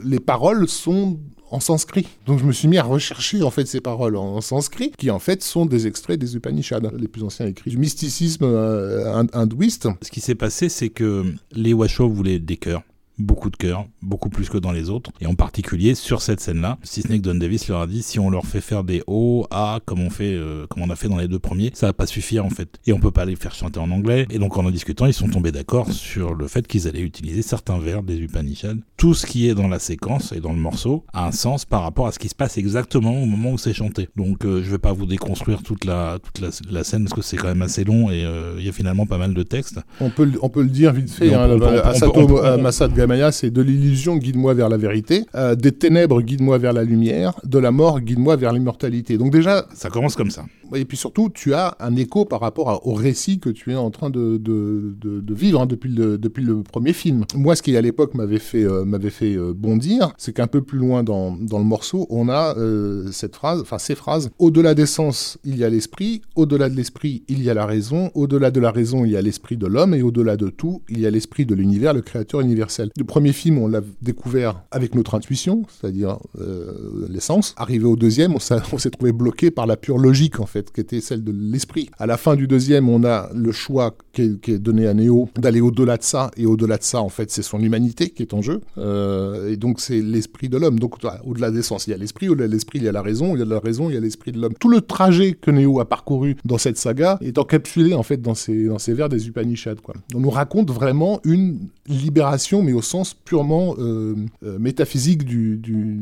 [0.04, 1.18] les paroles sont
[1.50, 2.06] en sanskrit.
[2.26, 5.18] Donc je me suis mis à rechercher en fait ces paroles en, sanskrit, qui en
[5.18, 9.88] fait sont des extraits des Upanishads, les plus anciens écrits du mysticisme euh, hind- hindouiste.
[10.02, 12.82] Ce qui s'est passé, c'est que les Washoe voulaient des cœurs.
[13.16, 16.78] Beaucoup de cœurs, beaucoup plus que dans les autres, et en particulier sur cette scène-là.
[16.82, 19.04] Si ce n'est que Don Davis leur a dit si on leur fait faire des
[19.06, 21.86] O, A, comme on fait, euh, comme on a fait dans les deux premiers, ça
[21.86, 22.68] va pas suffire en fait.
[22.86, 24.26] Et on peut pas les faire chanter en anglais.
[24.30, 27.42] Et donc en en discutant, ils sont tombés d'accord sur le fait qu'ils allaient utiliser
[27.42, 28.78] certains vers des Upanishads.
[28.96, 31.82] Tout ce qui est dans la séquence et dans le morceau a un sens par
[31.82, 34.08] rapport à ce qui se passe exactement au moment où c'est chanté.
[34.16, 37.22] Donc euh, je vais pas vous déconstruire toute la toute la, la scène parce que
[37.22, 39.78] c'est quand même assez long et euh, il y a finalement pas mal de textes.
[40.00, 41.32] On peut, le- on peut le dire vite fait.
[41.32, 44.54] Hein, peut- on peut- on peut- Asato on peut- Masad Gamaya, c'est de l'illusion, guide-moi
[44.54, 45.24] vers la vérité.
[45.34, 47.34] Euh, des ténèbres, guide-moi vers la lumière.
[47.44, 49.18] De la mort, guide-moi vers l'immortalité.
[49.18, 50.46] Donc déjà, Ça commence comme ça.
[50.74, 53.74] et puis surtout, tu as un écho par rapport à- au récit que tu es
[53.76, 57.24] en train de, de, de- de vivre hein, depuis, le, depuis le premier film.
[57.36, 60.62] Moi, ce qui à l'époque m'avait fait, euh, m'avait fait euh, bondir, c'est qu'un peu
[60.62, 64.74] plus loin dans, dans le morceau, on a euh, cette phrase, enfin ces phrases au-delà
[64.74, 66.22] des sens, il y a l'esprit.
[66.36, 68.10] Au-delà de l'esprit, il y a la raison.
[68.14, 69.92] Au-delà de la raison, il y a l'esprit de l'homme.
[69.94, 72.90] Et au-delà de tout, il y a l'esprit de l'univers, le créateur universel.
[72.96, 77.52] Le premier film, on l'a découvert avec notre intuition, c'est-à-dire euh, l'essence.
[77.56, 78.34] Arrivé au deuxième,
[78.72, 81.90] on s'est trouvé bloqué par la pure logique, en fait, qui était celle de l'esprit.
[81.98, 85.60] À la fin du deuxième, on a le choix qui est, donné à Neo d'aller
[85.60, 88.42] au-delà de ça, et au-delà de ça, en fait, c'est son humanité qui est en
[88.42, 88.60] jeu.
[88.78, 90.78] Euh, et donc, c'est l'esprit de l'homme.
[90.78, 93.02] Donc, au-delà de l'essence, il y a l'esprit, au-delà de l'esprit, il y a la
[93.02, 94.54] raison, il y a la raison, il y a l'esprit de l'homme.
[94.60, 98.34] Tout le trajet que Neo a parcouru dans cette saga est encapsulé, en fait, dans
[98.34, 99.74] ces, vers des Upanishads.
[100.14, 105.98] On nous raconte vraiment une libération, mais au sens purement euh, euh, métaphysique du, du,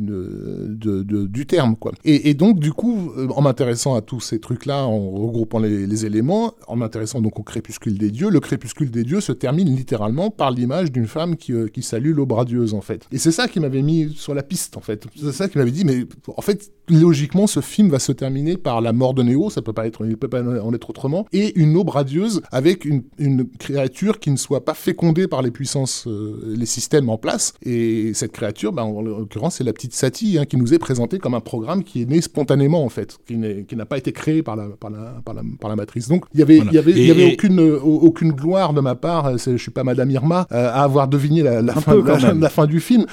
[1.28, 1.76] du terme.
[1.76, 1.92] Quoi.
[2.04, 6.54] Et, donc, du coup, euh, en m'intéressant à tous ces trucs-là, en regroupant les, éléments,
[6.66, 10.50] en m'intéressant donc au crépuscule des dieux, le crépuscule des dieux se termine littéralement par
[10.50, 13.06] l'image d'une femme qui, qui salue l'eau radieuse, en fait.
[13.12, 15.06] Et c'est ça qui m'avait mis sur la piste, en fait.
[15.16, 18.80] C'est ça qui m'avait dit, mais en fait, logiquement, ce film va se terminer par
[18.80, 21.58] la mort de Néo, ça peut pas être, il peut pas en être autrement, et
[21.58, 26.06] une eau radieuse avec une, une créature qui ne soit pas fécondée par les puissances,
[26.06, 27.54] euh, les systèmes en place.
[27.64, 31.18] Et cette créature, ben, en l'occurrence, c'est la petite Sati hein, qui nous est présentée
[31.18, 34.56] comme un programme qui est né spontanément en fait, qui n'a pas été créé par
[34.56, 36.08] la, par la, par la, par la matrice.
[36.08, 38.94] Donc il y avait, il y avait, il y avait aucune, aucune gloire de ma
[38.94, 39.38] part.
[39.38, 41.94] Je suis pas Madame Irma euh, à avoir deviné la, la, fin,
[42.34, 43.06] la, fin, du film.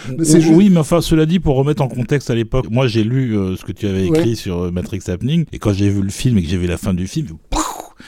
[0.54, 3.56] Oui, mais enfin, cela dit, pour remettre en contexte à l'époque, moi j'ai lu euh,
[3.56, 6.44] ce que tu avais écrit sur Matrix Happening, et quand j'ai vu le film et
[6.44, 7.28] que j'ai vu la fin du film,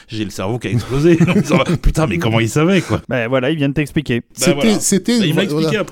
[0.08, 1.18] j'ai le cerveau qui a explosé.
[1.82, 4.22] Putain, mais comment il savait quoi Ben voilà, il vient de t'expliquer.
[4.32, 5.18] C'était, c'était,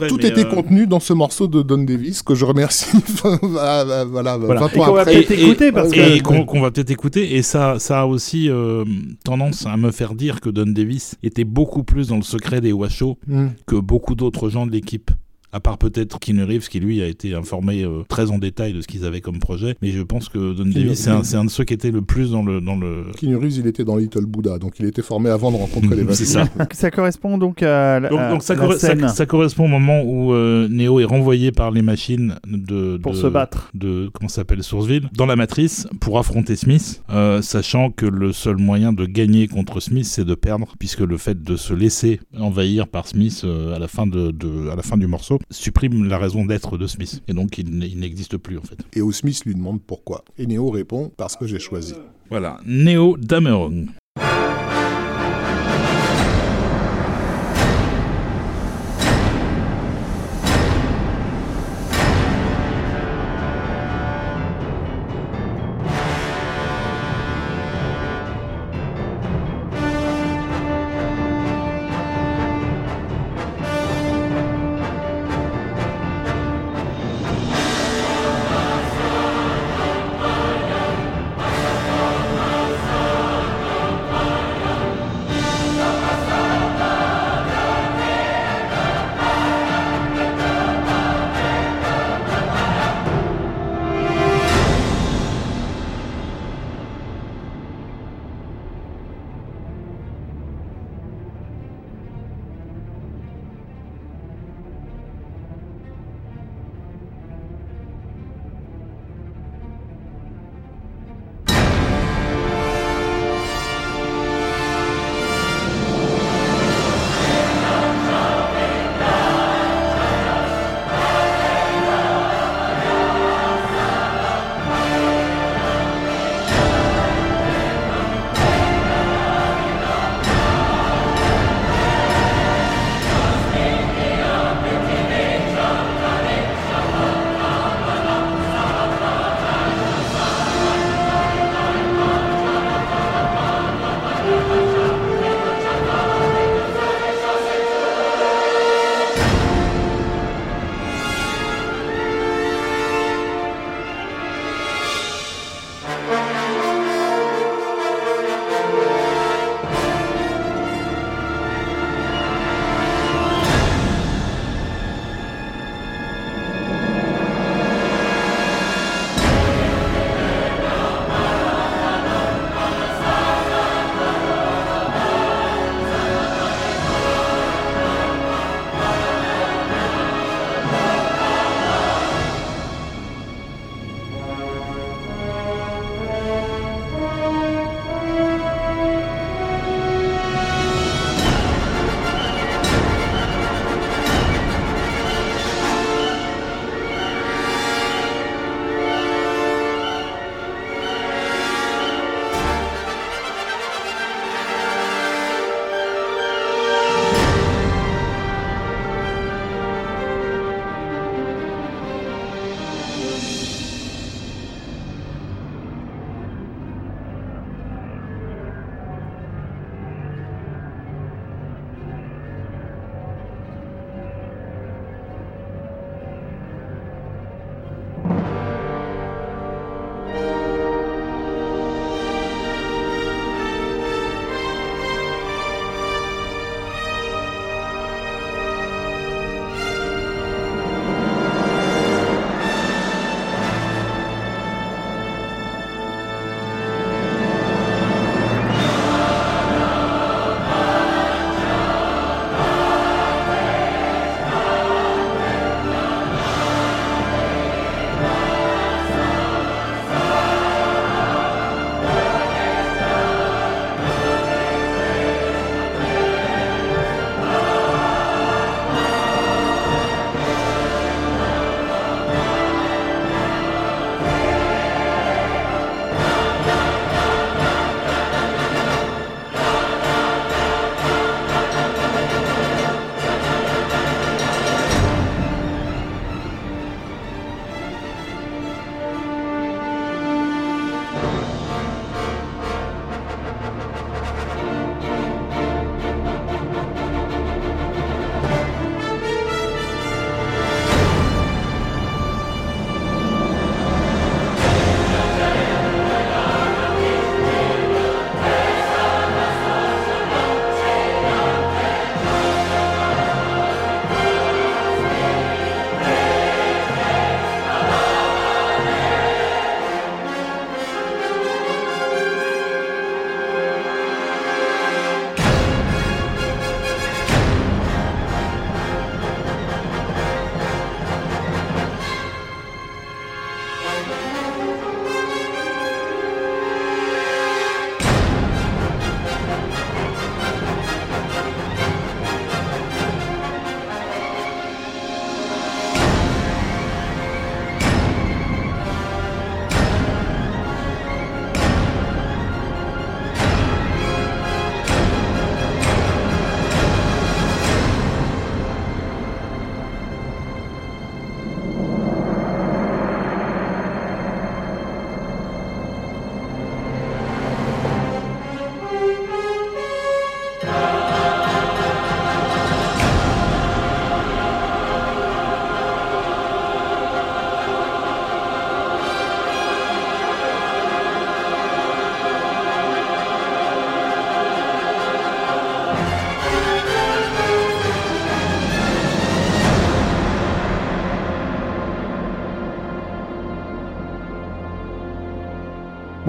[0.09, 2.87] tout était euh, contenu dans ce morceau de Don Davis que je remercie.
[3.43, 4.37] voilà, voilà.
[4.37, 4.67] voilà.
[4.67, 8.07] Et qu'on va peut-être écouter parce que qu'on, va peut-être écouter et ça, ça a
[8.07, 8.85] aussi euh,
[9.25, 12.73] tendance à me faire dire que Don Davis était beaucoup plus dans le secret des
[12.73, 13.49] Washoe hmm.
[13.67, 15.11] que beaucoup d'autres gens de l'équipe
[15.53, 18.81] à part peut-être Keanu Reeves qui lui a été informé euh, très en détail de
[18.81, 21.51] ce qu'ils avaient comme projet, mais je pense que Don Davis c'est un, un, de
[21.51, 23.07] ceux qui était le plus dans le dans le.
[23.17, 26.05] Keanu Reeves il était dans Little Buddha, donc il était formé avant de rencontrer les
[26.15, 26.45] C'est ça.
[26.73, 28.55] ça correspond donc à la, donc, donc ça,
[29.09, 33.27] ça, correspond au moment où euh, Neo est renvoyé par les machines de, pour se
[33.27, 38.33] battre de comment s'appelle Sourceville dans la matrice pour affronter Smith, euh, sachant que le
[38.33, 42.21] seul moyen de gagner contre Smith c'est de perdre, puisque le fait de se laisser
[42.39, 46.19] envahir par Smith à la fin de, de à la fin du morceau supprime la
[46.19, 47.23] raison d'être de Smith.
[47.29, 48.79] Et donc, il n'existe plus, en fait.
[48.95, 50.25] Et où Smith lui demande pourquoi.
[50.39, 51.95] Et Neo répond parce que j'ai choisi.
[52.29, 53.87] Voilà, Neo Dameron.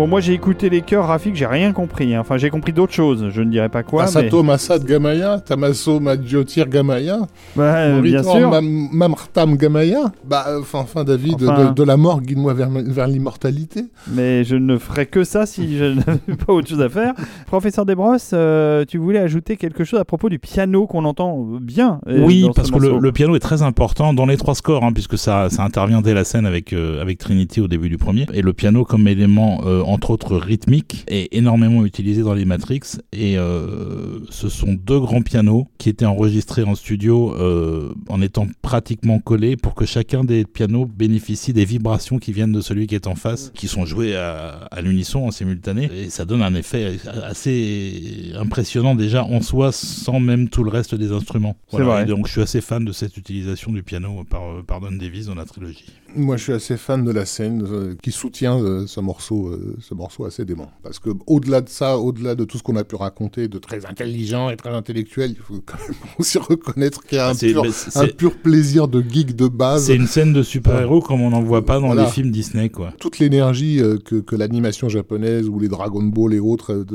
[0.02, 2.16] Bon, moi j'ai écouté les chœurs, Rafik, j'ai rien compris.
[2.16, 2.22] hein.
[2.22, 4.06] Enfin, j'ai compris d'autres choses, je ne dirais pas quoi.
[4.06, 4.08] mais...
[4.08, 7.20] Masato Masad Gamaya, Tamaso Madjotir Gamaya,
[7.56, 8.50] Bah, euh, bien sûr.
[8.50, 10.12] Mam- Mamrtam Gamaya.
[10.28, 11.66] Bah, euh, enfin, enfin, David, Enfin.
[11.66, 13.84] de, de la mort, guide-moi vers, vers l'immortalité.
[14.12, 17.14] Mais je ne ferais que ça si je n'avais pas autre chose à faire.
[17.46, 22.00] Professeur Desbrosses, euh, tu voulais ajouter quelque chose à propos du piano qu'on entend bien.
[22.08, 25.20] euh, Oui, parce que le, piano est très important dans les trois scores, hein, puisque
[25.20, 28.26] ça, ça intervient dès la scène avec, euh, avec Trinity au début du premier.
[28.34, 32.82] Et le piano, comme élément, euh, entre autres rythmique, est énormément utilisé dans les Matrix.
[33.12, 38.48] Et euh, ce sont deux grands pianos qui étaient enregistrés en studio euh, en étant
[38.62, 42.96] pratiquement collés pour que chacun des pianos bénéficie des vibrations qui viennent de celui qui
[42.96, 45.90] est en face, qui sont jouées à, à l'unisson en simultané.
[45.94, 50.96] Et ça donne un effet assez impressionnant déjà en soi, sans même tout le reste
[50.96, 51.56] des instruments.
[51.70, 52.06] C'est vrai.
[52.06, 55.36] Donc je suis assez fan de cette utilisation du piano par, par Don Davis dans
[55.36, 55.86] la trilogie.
[56.16, 59.76] Moi, je suis assez fan de la scène euh, qui soutient euh, ce morceau, euh,
[59.82, 60.70] ce morceau assez dément.
[60.84, 63.86] Parce que au-delà de ça, au-delà de tout ce qu'on a pu raconter de très
[63.86, 67.36] intelligent et très intellectuel, il faut quand même aussi reconnaître qu'il y a un, Ah,
[67.40, 67.64] pur,
[67.96, 69.86] un pur plaisir de geek de base.
[69.86, 72.04] C'est une scène de super-héros comme on n'en voit pas dans Voilà.
[72.06, 72.94] les films Disney, quoi.
[73.00, 76.86] toute l'énergie que, que l'animation japonaise ou les Dragon Ball et autres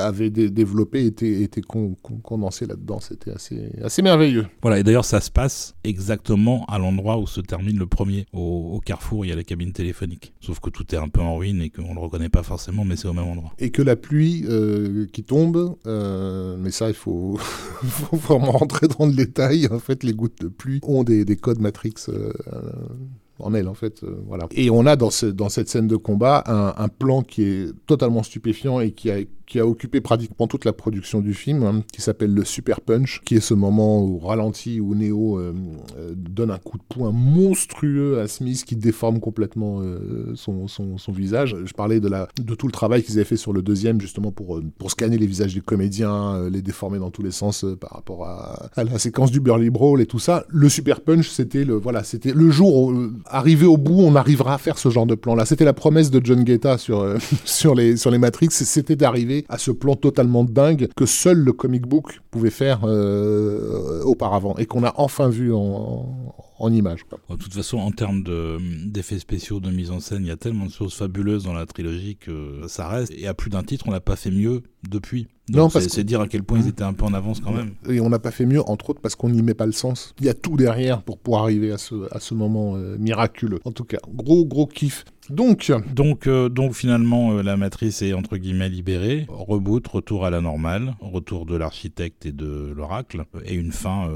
[0.00, 3.00] avaient dé- développée était, était con- con- condensée là-dedans.
[3.00, 4.46] C'était assez, assez merveilleux.
[4.62, 8.26] Voilà, et d'ailleurs, ça se passe exactement à l'endroit où se termine le premier.
[8.32, 10.32] Au, au carrefour, il y a la cabine téléphonique.
[10.40, 12.96] Sauf que tout est un peu en ruine et qu'on le reconnaît pas forcément, mais
[12.96, 13.52] c'est au même endroit.
[13.58, 17.38] Et que la pluie euh, qui tombe, euh, mais ça, il faut,
[18.12, 19.68] vraiment rentrer dans le détail.
[19.70, 21.94] En fait, les gouttes de pluie ont des, des codes Matrix.
[22.08, 22.32] euh,
[23.40, 24.48] en elle, en fait, voilà.
[24.50, 28.24] Et on a dans, ce, dans cette scène de combat un plan qui est totalement
[28.24, 32.02] stupéfiant et qui a, qui a occupé pratiquement toute la production du film, hein, qui
[32.02, 35.54] s'appelle le Super Punch, qui est ce moment au ralenti où Neo euh,
[35.98, 40.98] euh, donne un coup de poing monstrueux à Smith qui déforme complètement euh, son, son,
[40.98, 41.56] son visage.
[41.64, 44.32] Je parlais de, la, de tout le travail qu'ils avaient fait sur le deuxième, justement
[44.32, 47.64] pour, euh, pour scanner les visages des comédiens, euh, les déformer dans tous les sens
[47.80, 50.44] par rapport à, à la séquence du Burly Brawl et tout ça.
[50.48, 54.54] Le Super Punch, c'était le, voilà, c'était le jour où, arrivé au bout, on arrivera
[54.54, 55.46] à faire ce genre de plan-là.
[55.46, 59.58] C'était la promesse de John Guetta sur, sur, les, sur les Matrix, c'était d'arriver à
[59.58, 64.84] ce plan totalement dingue que seul le comic book pouvait faire euh, auparavant et qu'on
[64.84, 66.34] a enfin vu en, en
[66.72, 67.04] images.
[67.04, 67.18] quoi.
[67.36, 70.36] De toute façon, en termes de- d'effets spéciaux, de mise en scène, il y a
[70.36, 73.12] tellement de choses fabuleuses dans la trilogie que ça reste.
[73.16, 75.28] Et à plus d'un titre, on n'a pas fait mieux depuis.
[75.48, 77.52] Donc Non, c'est que- dire à quel point ils étaient un peu en avance quand
[77.52, 77.72] même.
[77.88, 80.14] Et on n'a pas fait mieux, entre autres, parce qu'on n'y met pas le sens.
[80.20, 83.60] Il y a tout derrière pour pouvoir arriver à ce, à ce moment euh, miraculeux.
[83.64, 85.04] En tout cas, gros, gros kiff.
[85.30, 89.26] Donc, Donc, euh, donc finalement, euh, la matrice est entre guillemets libérée.
[89.28, 94.08] Reboot, retour à la normale, retour de l'architecte et de l'oracle, et une fin,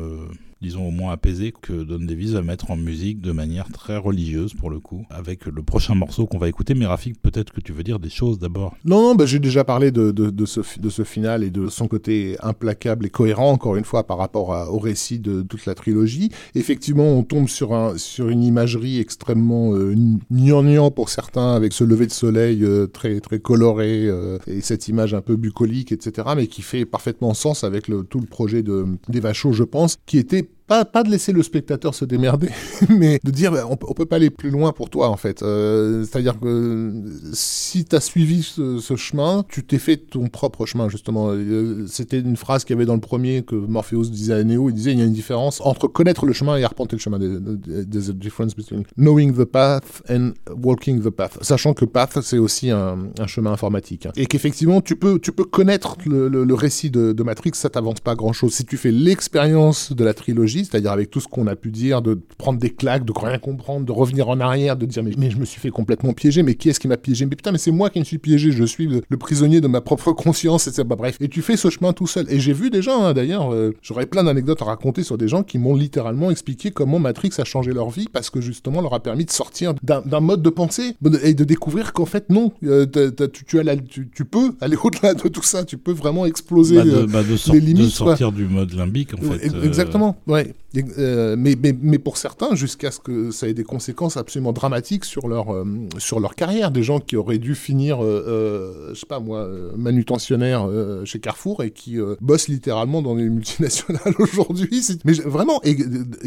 [0.63, 4.55] disons au moins apaisée, que Don Davis va mettre en musique de manière très religieuse
[4.55, 6.75] pour le coup, avec le prochain morceau qu'on va écouter.
[6.75, 8.75] Mais Rafik, peut-être que tu veux dire des choses d'abord.
[8.85, 11.69] non, non, bah, j'ai déjà parlé de, de, de ce, de ce final et de
[11.69, 15.67] son côté implacable et cohérent, encore une fois, par rapport à- au récit de toute
[15.67, 16.31] la trilogie.
[16.55, 19.95] Effectivement, on tombe sur, un, sur une imagerie extrêmement euh,
[20.31, 24.87] gnangnan pour certains, avec ce lever de soleil euh, très, très coloré euh, et cette
[24.89, 28.63] image un peu bucolique, etc., mais qui fait parfaitement sens avec le, tout le projet
[28.63, 30.49] de, des je pense, qui était
[30.85, 32.49] pas, de laisser le spectateur se démerder,
[32.89, 35.43] mais de dire bah, on, on peut pas aller plus loin pour toi en fait.
[35.43, 36.93] Euh, C'est-à-dire que
[37.33, 41.31] si tu as suivi ce, chemin, tu t'es fait ton propre chemin justement.
[41.31, 44.71] Euh, C'était une phrase qu'il y avait dans le premier que Morpheus disait à Neo,
[44.71, 47.19] il disait il y a une différence entre connaître le chemin et arpenter le chemin.
[47.19, 51.39] There's a difference between knowing the path and walking the path.
[51.43, 54.09] Sachant que path c'est aussi un, chemin informatique.
[54.17, 58.15] Et qu'effectivement tu peux, tu peux connaître le, récit de, de Matrix, ça t'avance pas
[58.15, 58.53] grand chose.
[58.53, 62.03] Si tu fais l'expérience de la trilogie, c'est-à-dire avec tout ce qu'on a pu dire,
[62.03, 65.31] de prendre des claques, de rien comprendre, de revenir en arrière, de dire mais, mais
[65.31, 67.25] je me suis fait complètement piéger, mais qui est-ce qui m'a piégé?
[67.27, 69.69] Mais putain, mais c'est moi qui me suis piégé, je suis le, le prisonnier de
[69.69, 70.85] ma propre conscience, etc.
[70.87, 72.27] Bah, bref, et tu fais ce chemin tout seul.
[72.31, 75.29] Et j'ai vu des gens, hein, d'ailleurs, euh, j'aurais plein d'anecdotes à raconter sur des
[75.29, 78.95] gens qui m'ont littéralement expliqué comment Matrix a changé leur vie parce que justement leur
[78.95, 82.87] a permis de sortir d'un mode de pensée et de découvrir qu'en fait non, euh,
[83.33, 86.27] tu, tu, as la- tu, tu peux aller au-delà de tout ça, tu peux vraiment
[86.27, 86.77] exploser.
[86.77, 89.45] Bah, de, euh, bah, de les de limites, sortir du mode limbique en fait.
[89.47, 90.52] ex- Exactement, ouais.
[90.99, 95.55] Euh, mais, pour certains, jusqu'à ce que ça ait des conséquences absolument dramatiques sur leur,
[95.55, 95.65] euh,
[95.99, 96.71] sur leur carrière.
[96.71, 100.69] Des gens qui auraient dû finir, euh, je sais pas moi, manutentionnaire
[101.05, 104.87] chez Carrefour et qui bossent littéralement dans les multinationales aujourd'hui.
[105.05, 105.77] Mais vraiment, et,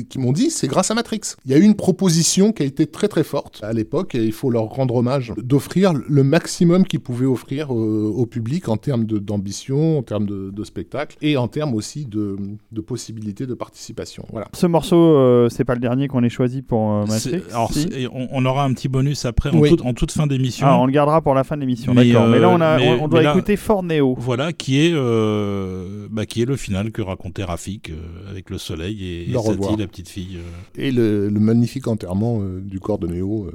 [0.09, 1.21] qui m'ont dit, c'est grâce à Matrix.
[1.45, 4.23] Il y a eu une proposition qui a été très très forte à l'époque et
[4.23, 9.05] il faut leur rendre hommage, d'offrir le maximum qu'ils pouvaient offrir au public en termes
[9.05, 12.37] d'ambition, en termes de, de spectacle et en termes aussi de,
[12.71, 14.47] de possibilités de participation Voilà.
[14.53, 17.71] Ce morceau, euh, c'est pas le dernier qu'on ait choisi pour euh, C'est- Matrix alors,
[17.73, 20.67] si c'est- on, on aura un petit bonus après, en, toute, en toute fin d'émission.
[20.69, 22.27] Ah, on le gardera pour la fin de l'émission, Mais, d'accord.
[22.27, 24.15] mais là, on, a, euh, mais- on, on doit là- écouter Fort Neo.
[24.17, 28.57] Voilà, qui est, euh, bah, qui est le final que racontait Rafik euh, avec le
[28.57, 30.37] soleil et, Satie, la petite fille.
[30.37, 30.81] euh.
[30.81, 33.51] Et le, le magnifique enterrement euh, du corps de Neo euh,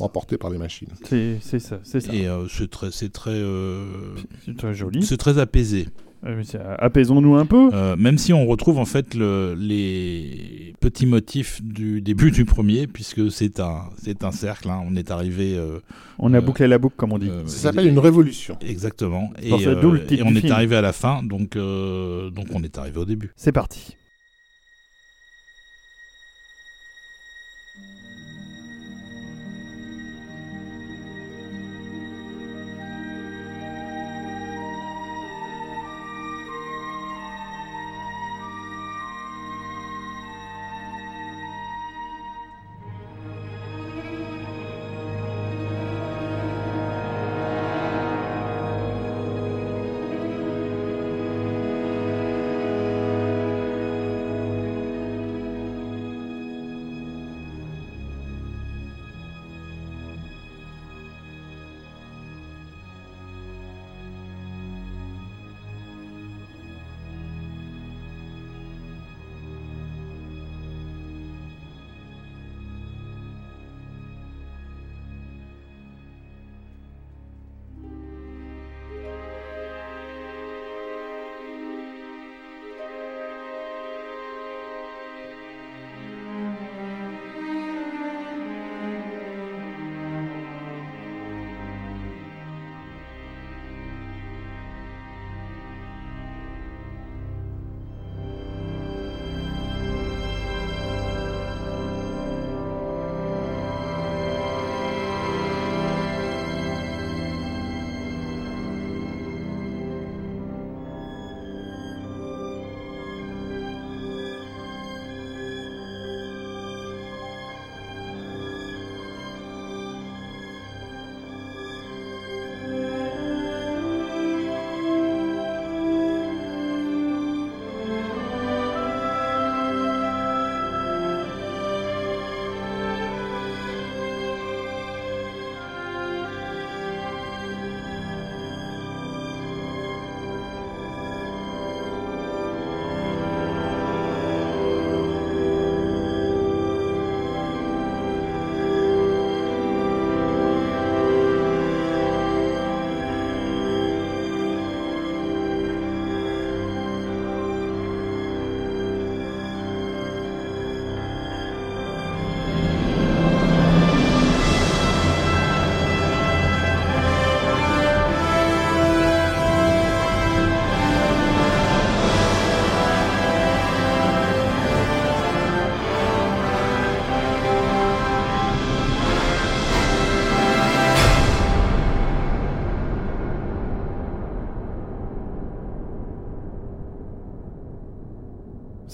[0.00, 0.88] emporté par les machines.
[1.04, 2.12] C'est c'est ça, c'est ça.
[2.12, 3.84] Et euh, c'est très, c'est très, euh,
[4.44, 5.02] C'est très joli.
[5.02, 5.88] c'est très apaisé.
[6.26, 7.70] Euh, mais c'est- Apaisons-nous un peu.
[7.72, 12.86] Euh, même si on retrouve en fait le- les petits motifs du début du premier,
[12.86, 14.68] puisque c'est un, c'est un cercle.
[14.70, 14.82] hein.
[14.86, 15.56] On est arrivé.
[15.56, 15.78] euh,
[16.18, 17.28] On a euh, bouclé la boucle, comme on dit.
[17.30, 18.56] euh, Ça s'appelle une révolution.
[18.66, 19.30] Exactement.
[19.42, 20.52] Et, pour ça, euh, d'où le titre et on du est film.
[20.52, 23.30] arrivé à la fin, donc, euh, donc on est arrivé au début.
[23.36, 23.96] C'est parti.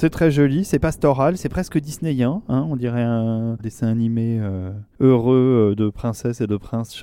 [0.07, 4.70] C'est très joli, c'est pastoral, c'est presque disneyen, hein, on dirait un dessin animé euh,
[5.00, 6.94] heureux euh, de princesses et de princes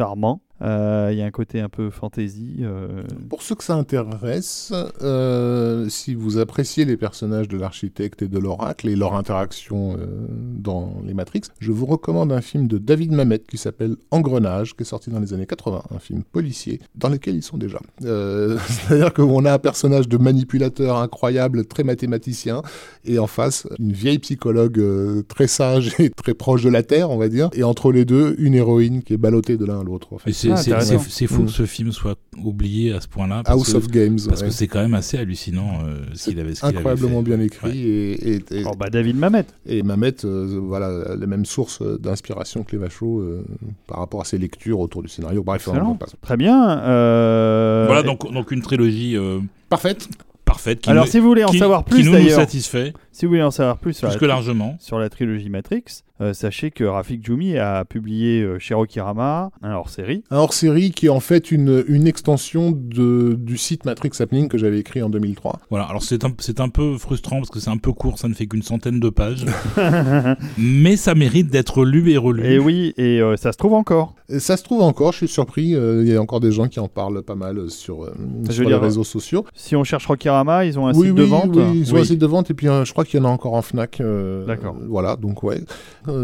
[0.63, 2.57] Euh, Il y a un côté un peu fantasy.
[2.61, 8.27] euh, Pour ceux que ça intéresse, euh, si vous appréciez les personnages de l'architecte et
[8.27, 12.77] de l'oracle et leur interaction euh, dans les Matrix, je vous recommande un film de
[12.77, 16.79] David Mamet qui s'appelle Engrenage, qui est sorti dans les années 80, un film policier
[16.95, 17.79] dans lequel ils sont déjà.
[18.05, 22.61] Euh, C'est-à-dire qu'on a un personnage de manipulateur incroyable, très mathématicien,
[23.05, 27.09] et en face, une vieille psychologue euh, très sage et très proche de la Terre,
[27.09, 29.83] on va dire, et entre les deux, une héroïne qui est ballottée de l'un à
[29.83, 30.13] l'autre.
[30.13, 30.31] en fait.
[30.57, 31.45] C'est fou Mm.
[31.45, 33.41] que ce film soit oublié à ce point-là.
[33.45, 34.17] House que, of Games.
[34.27, 34.47] parce ouais.
[34.47, 37.25] que c'est quand même assez hallucinant euh, ce qu'il avait, ce avait incroyablement fait.
[37.35, 37.77] bien écrit Ouais.
[37.77, 39.45] et, et, et, Oh bah David Mamet.
[39.65, 43.43] et Mamet, euh, voilà, les mêmes sources d'inspiration que les Vachos euh,
[43.87, 45.43] par rapport à ses lectures autour du scénario.
[45.43, 45.97] Bref, on.
[46.21, 46.79] Très bien.
[46.79, 49.39] euh, Voilà, donc, donc une trilogie euh,
[49.69, 50.07] Parfaite.
[50.45, 52.39] parfaite qui, Alors nous, si vous voulez en qui- savoir qui plus nous, nous d'ailleurs,
[52.39, 54.75] satisfait si vous voulez en savoir plus sur, plus la, que largement.
[54.79, 55.83] sur la trilogie Matrix,
[56.19, 60.23] euh, sachez que Rafik Djoumi a publié euh, chez Rokirama un hors-série.
[60.31, 64.57] Un hors-série qui est en fait une, une extension de, du site Matrix Happening que
[64.57, 65.59] j'avais écrit en 2003.
[65.69, 68.27] Voilà, alors c'est un, c'est un peu frustrant parce que c'est un peu court, ça
[68.27, 69.45] ne fait qu'une centaine de pages,
[70.57, 72.45] mais ça mérite d'être lu et relu.
[72.45, 74.15] Et oui, et euh, ça se trouve encore.
[74.29, 76.67] Et ça se trouve encore, je suis surpris, euh, il y a encore des gens
[76.67, 78.13] qui en parlent pas mal sur, euh,
[78.47, 79.45] les dire, réseaux sociaux.
[79.53, 81.55] Si on cherche Rokirama, ils ont un oui, site oui, de vente.
[81.55, 82.01] oui, ils ont Oui.
[82.01, 83.53] un site de vente et puis euh, je crois crois qu'il y en a encore
[83.53, 84.01] en Fnac.
[84.47, 84.75] D'accord.
[84.87, 85.61] Voilà, donc ouais.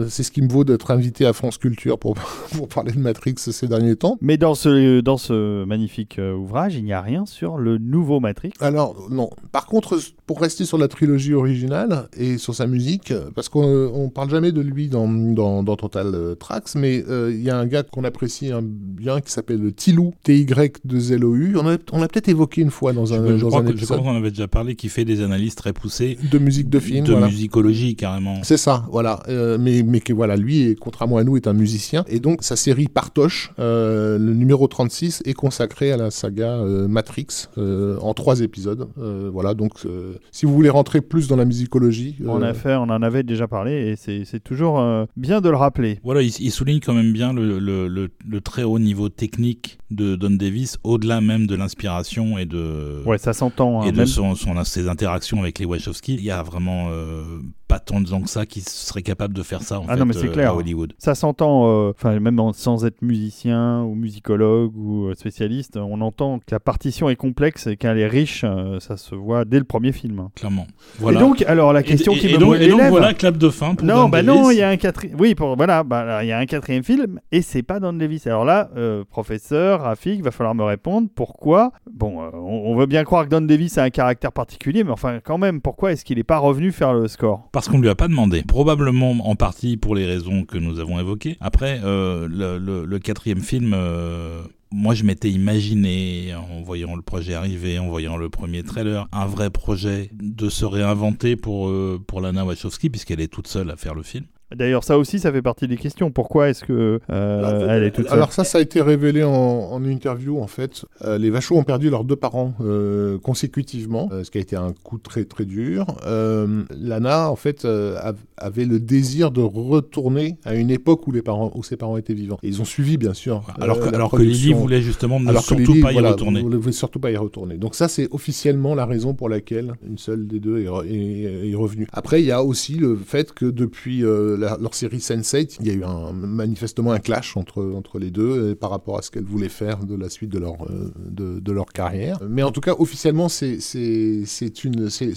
[0.08, 2.16] c'est ce qui me vaut d'être invité à France Culture pour,
[2.56, 4.18] pour parler de Matrix ces derniers temps.
[4.22, 8.54] Mais dans ce, dans ce magnifique ouvrage, il n'y a rien sur le nouveau Matrix?
[8.60, 9.30] Alors, non.
[9.52, 10.00] Par contre,
[10.30, 14.52] pour rester sur la trilogie originale et sur sa musique, parce qu'on ne parle jamais
[14.52, 18.52] de lui dans, dans, dans Total Tracks, mais il y a un gars qu'on apprécie
[18.62, 21.58] bien qui s'appelle Tilou, T-Y-2-L-O-U.
[21.58, 23.80] On a, on a peut-être évoqué une fois dans un, je, dans un épisode.
[23.80, 26.20] Je crois qu'on avait déjà parlé, qui fait des analyses très poussées.
[26.32, 27.06] De musique de film.
[27.06, 27.28] De voilà.
[27.28, 28.44] musicologie, carrément.
[28.44, 29.24] C'est ça, voilà.
[29.30, 32.06] Euh, mais, mais que voilà, lui, contrairement à nous, est un musicien.
[32.08, 36.88] Et donc, sa série Partoche, euh, le numéro 36, est consacré à la saga euh,
[36.88, 38.88] Matrix euh, en trois épisodes.
[39.00, 42.16] Euh, voilà, donc euh, si vous voulez rentrer plus dans la musicologie.
[42.26, 44.84] On, a fait, on en avait déjà parlé et c'est toujours
[45.18, 46.00] bien de le rappeler.
[46.04, 49.80] Voilà, il, il souligne quand même bien le, le, le, le, très haut niveau technique
[49.92, 53.04] de Don Davis, au-delà même de l'inspiration et de.
[53.06, 53.82] Ouais, ça s'entend.
[53.82, 54.06] Hein, et de même...
[54.06, 56.16] son, son, ses interactions avec les Wachowski.
[56.16, 57.24] Il y a vraiment euh,
[57.70, 60.00] pas tant de gens que ça qui seraient capables de faire ça en ah fait,
[60.00, 60.52] non, mais c'est euh, clair.
[60.52, 60.94] à Hollywood.
[60.98, 66.52] Ça s'entend, enfin même en, sans être musicien ou musicologue ou spécialiste, on entend que
[66.52, 68.44] la partition est complexe et qu'elle est riche.
[68.44, 70.30] euh, ça se voit dès le premier film.
[70.36, 70.68] Clairement.
[71.00, 71.20] Voilà.
[71.20, 73.50] Et donc, alors la question et, qui et me donc, et donc voilà, clap de
[73.50, 74.42] fin pour Non, Don bah Davis.
[74.42, 75.16] non, il y a un quatrième.
[75.20, 78.28] Oui, pour voilà, bah il y a un quatrième film et c'est pas Don Davis.
[78.28, 81.72] Alors là, euh, professeur, Rafik, va falloir me répondre pourquoi.
[81.92, 84.92] Bon, euh, on, on, veut bien croire que Don Davis a un caractère particulier, mais
[84.92, 87.50] enfin quand même, pourquoi est-ce qu'il n'est pas revenu faire le score?
[87.60, 88.42] Parce qu'on lui a pas demandé.
[88.44, 91.36] Probablement en partie pour les raisons que nous avons évoquées.
[91.42, 93.74] Après, euh, le, quatrième film.
[93.76, 99.10] Euh moi, je m'étais imaginé, en voyant le projet arriver, en voyant le premier trailer,
[99.12, 103.72] un vrai projet de se réinventer pour, euh, pour Lana Wachowski, puisqu'elle est toute seule
[103.72, 104.26] à faire le film.
[104.56, 106.12] D'ailleurs, ça aussi, ça fait partie des questions.
[106.12, 109.32] Pourquoi est-ce que euh, elle est toute seule Alors ça, ça a été révélé en,
[109.32, 110.86] en interview en fait.
[111.04, 114.74] Euh, les Vachos ont perdu leurs deux parents euh, consécutivement, ce qui a été un
[114.84, 115.86] coup très très dur.
[116.08, 117.98] Euh, Lana, en fait, euh,
[118.38, 122.14] avait le désir de retourner à une époque où les parents, où ses parents étaient
[122.14, 122.40] vivants.
[122.42, 123.44] Et ils ont suivi, bien sûr.
[123.62, 126.42] Alors que, alors que Lily voulait justement ne alors surtout Lily, pas y voilà, retourner.
[126.42, 127.58] voulait surtout pas y retourner.
[127.58, 131.56] Donc ça, c'est officiellement la raison pour laquelle une seule des deux est, est, est
[131.56, 131.88] revenue.
[131.94, 135.70] Après, il y a aussi le fait que depuis euh, leur série Sense8, il y
[135.70, 139.12] a eu un, manifestement un clash entre, entre les deux euh, par rapport à ce
[139.12, 142.20] qu'elles voulaient faire de la suite de leur, euh, de, de, leur carrière.
[142.28, 143.60] Mais en tout cas, officiellement, c'est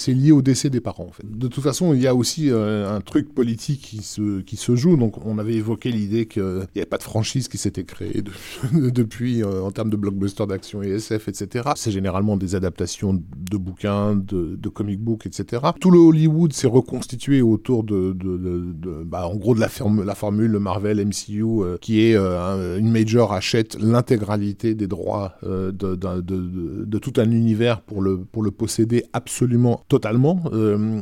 [0.08, 1.06] lié au décès des parents.
[1.08, 1.24] En fait.
[1.30, 4.76] De toute façon, il y a aussi euh, un truc politique qui se, qui se
[4.76, 4.96] joue.
[4.96, 8.90] Donc, on avait évoqué l'idée qu'il n'y avait pas de franchise qui s'était créée de,
[8.90, 11.70] depuis euh, en termes de blockbuster d'action et SF, etc.
[11.76, 15.62] C'est généralement des adaptations de bouquins, de, de comic books, etc.
[15.80, 18.12] Tout le Hollywood s'est reconstitué autour de
[19.12, 19.68] bah, en gros, de la,
[20.14, 26.98] formule Marvel MCU, euh, qui est euh, une major achète l'intégralité des droits euh, de,
[26.98, 30.42] tout un univers pour le, posséder absolument totalement,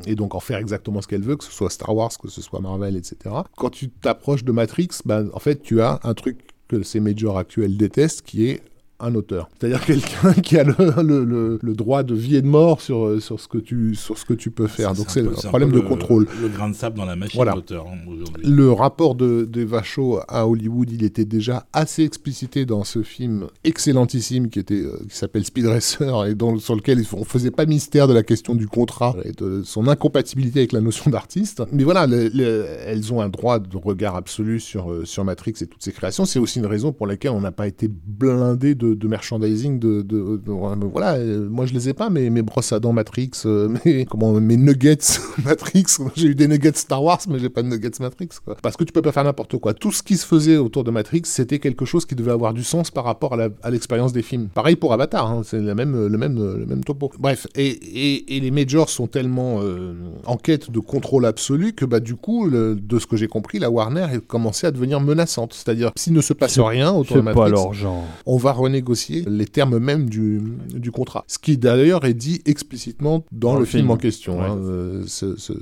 [0.06, 2.42] et donc en faire exactement ce qu'elle veut, que ce soit Star Wars, que ce
[2.42, 3.32] soit Marvel, etc.
[3.56, 7.38] Quand tu t'approches de Matrix, bah, en fait, tu as un truc que ces majors
[7.38, 8.60] actuels détestent, qui est
[9.00, 9.48] un auteur.
[9.58, 13.20] C'est-à-dire quelqu'un qui a le, le, le, le, droit de vie et de mort sur,
[13.20, 14.94] sur, ce, que tu, sur ce que tu peux faire.
[14.94, 16.26] Donc c'est un, problème un de le, contrôle.
[16.40, 17.52] Le grain de sable dans la machine voilà.
[17.52, 18.46] d'auteur hein, aujourd'hui.
[18.46, 23.46] Le rapport de, de Vacho à Hollywood, il était déjà assez explicité dans ce film
[23.64, 27.66] excellentissime qui, était, euh, qui s'appelle Speed Racer et dans, sur lequel on faisait pas
[27.66, 31.62] mystère de la question du contrat et de son incompatibilité avec la notion d'artiste.
[31.72, 35.54] Mais voilà, le, le, elles ont un droit de regard absolu sur, euh, sur Matrix
[35.60, 36.24] et toutes ses créations.
[36.24, 40.02] C'est aussi une raison pour laquelle on n'a pas été blindé de de merchandising de,
[40.02, 42.92] de, de, de voilà euh, moi je les ai pas mes, mes brosses à dents
[42.92, 44.98] Matrix euh, mes comment mes nuggets
[45.44, 45.84] Matrix.
[46.16, 48.56] J'ai eu des nuggets Star Wars mais j'ai pas de nuggets Matrix quoi.
[48.62, 49.74] parce que tu peux pas faire n'importe quoi.
[49.74, 52.64] Tout ce qui se faisait autour de Matrix c'était quelque chose qui devait avoir du
[52.64, 54.48] sens par rapport à l'expérience des films.
[54.54, 57.10] Pareil pour Avatar hein, c'est le même le même le même topo.
[57.18, 59.94] Bref et, et, et les majors sont tellement euh,
[60.26, 63.58] en quête de contrôle absolu que bah du coup le, de ce que j'ai compris
[63.58, 65.54] la Warner a commencé à devenir menaçante.
[65.54, 68.04] C'est-à-dire s'il ne se passe rien autour de Matrix pas leur genre.
[68.26, 68.52] on va
[68.84, 70.40] renégocier les termes mêmes du,
[70.74, 71.24] du contrat.
[71.26, 74.44] Ce qui d'ailleurs est dit explicitement dans, dans le, le, film, film en question, ouais.
[74.46, 75.52] hein, euh, ce, ce,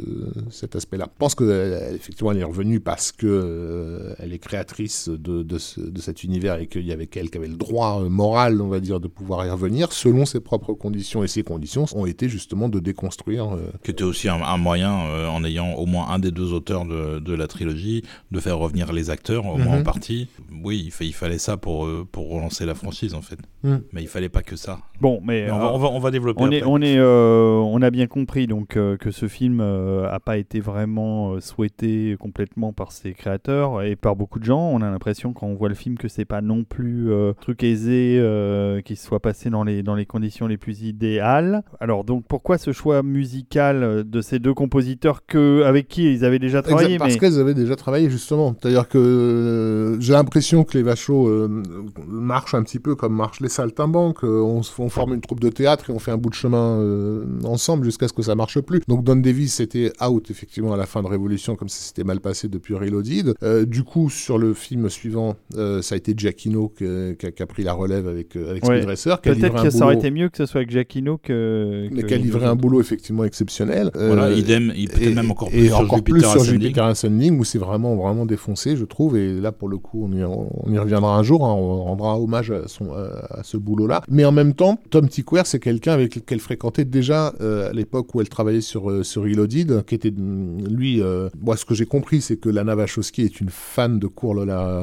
[0.51, 1.07] cet aspect-là.
[1.12, 5.81] Je pense qu'effectivement elle, est revenue parce que euh, elle est créatrice de, de, ce,
[5.81, 8.69] de cet univers et qu'il y avait quelqu'un qui avait le droit euh, moral, on
[8.69, 11.23] va dire, de pouvoir y revenir selon ses propres conditions.
[11.25, 13.55] Et ces conditions ont été justement de déconstruire.
[13.55, 16.53] euh, Qui était aussi un, un moyen, euh, en ayant au moins un des deux
[16.55, 19.81] auteurs de, de, la trilogie, de faire revenir les acteurs, au moins Mhm.
[19.81, 20.29] en partie.
[20.64, 23.39] oui, il, fa- il fallait ça pour, pour relancer la franchise en fait.
[23.63, 23.77] Mm.
[23.93, 24.79] Mais il fallait pas que ça.
[25.01, 26.43] Bon, mais, Mais on, va, euh, on, va, on va développer.
[26.43, 30.11] on est, on est, euh, on a bien compris donc euh, que ce film euh,
[30.11, 34.61] a pas été vraiment euh, souhaité complètement par ses créateurs et par beaucoup de gens.
[34.73, 37.63] On a l'impression quand on voit le film que c'est pas non plus euh, truc
[37.63, 41.63] aisé euh, qui soit passé dans les dans les conditions les plus idéales.
[41.81, 46.39] Alors donc pourquoi ce choix musical de ces deux compositeurs que avec qui ils avaient
[46.39, 48.55] déjà travaillé Exact, parce mais- qu'elles avaient déjà travaillé justement.
[48.61, 51.63] C'est-à-dire que euh, j'ai l'impression que les Vachos euh,
[52.07, 54.24] marchent un petit peu comme marchent les saltimbanques.
[54.24, 57.24] Euh, on, forme une troupe de théâtre et on fait un bout de chemin euh,
[57.44, 58.80] ensemble jusqu'à ce que ça marche plus.
[58.88, 62.20] Donc Don Davis était out effectivement à la fin de Révolution comme ça s'était mal
[62.20, 63.34] passé depuis Reloaded.
[63.42, 67.42] Euh, du coup sur le film suivant, euh, ça a été Giacchino qui a, qui
[67.42, 68.84] a pris la relève avec, euh, avec Ouais.
[68.84, 71.88] Peut-être que ça aurait été mieux que ce soit avec Giacchino que.
[71.90, 73.90] mais qui a livré un boulot effectivement exceptionnel.
[73.94, 76.61] Voilà, idem, et peut-être et, même encore et plus sur encore Jupiter plus sur Ascending.
[76.61, 80.12] Jupiter Ascending où c'est vraiment vraiment défoncé je trouve et là pour le coup on
[80.12, 83.87] y, on y reviendra un jour hein, on rendra hommage à, son, à ce boulot
[83.87, 87.70] là mais en même temps Tom Tickwer c'est quelqu'un avec lequel elle fréquentait déjà euh,
[87.70, 91.57] à l'époque où elle travaillait sur euh, sur Reloaded qui était mm, lui euh, moi
[91.57, 94.83] ce que j'ai compris c'est que Lana Wachowski est une fan de Cour Lola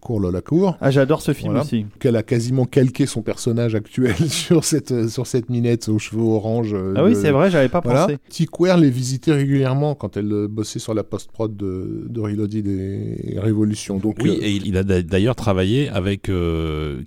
[0.00, 1.64] Cour Cour Ah, j'adore ce film Voilà.
[1.64, 1.86] aussi.
[1.98, 6.72] qu'elle a quasiment calqué son personnage actuel sur cette sur cette minette aux cheveux orange
[6.74, 8.02] euh, Ah oui, de- c'est vrai, j'avais pas voilà.
[8.06, 8.18] pensé.
[8.28, 13.38] Tickware les visitait régulièrement quand elle euh, bossait sur la post-prod de, de Reloaded et,
[13.38, 13.98] Révolution.
[13.98, 17.02] Donc, Oui, euh, et il a d'a- d'ailleurs travaillé avec euh,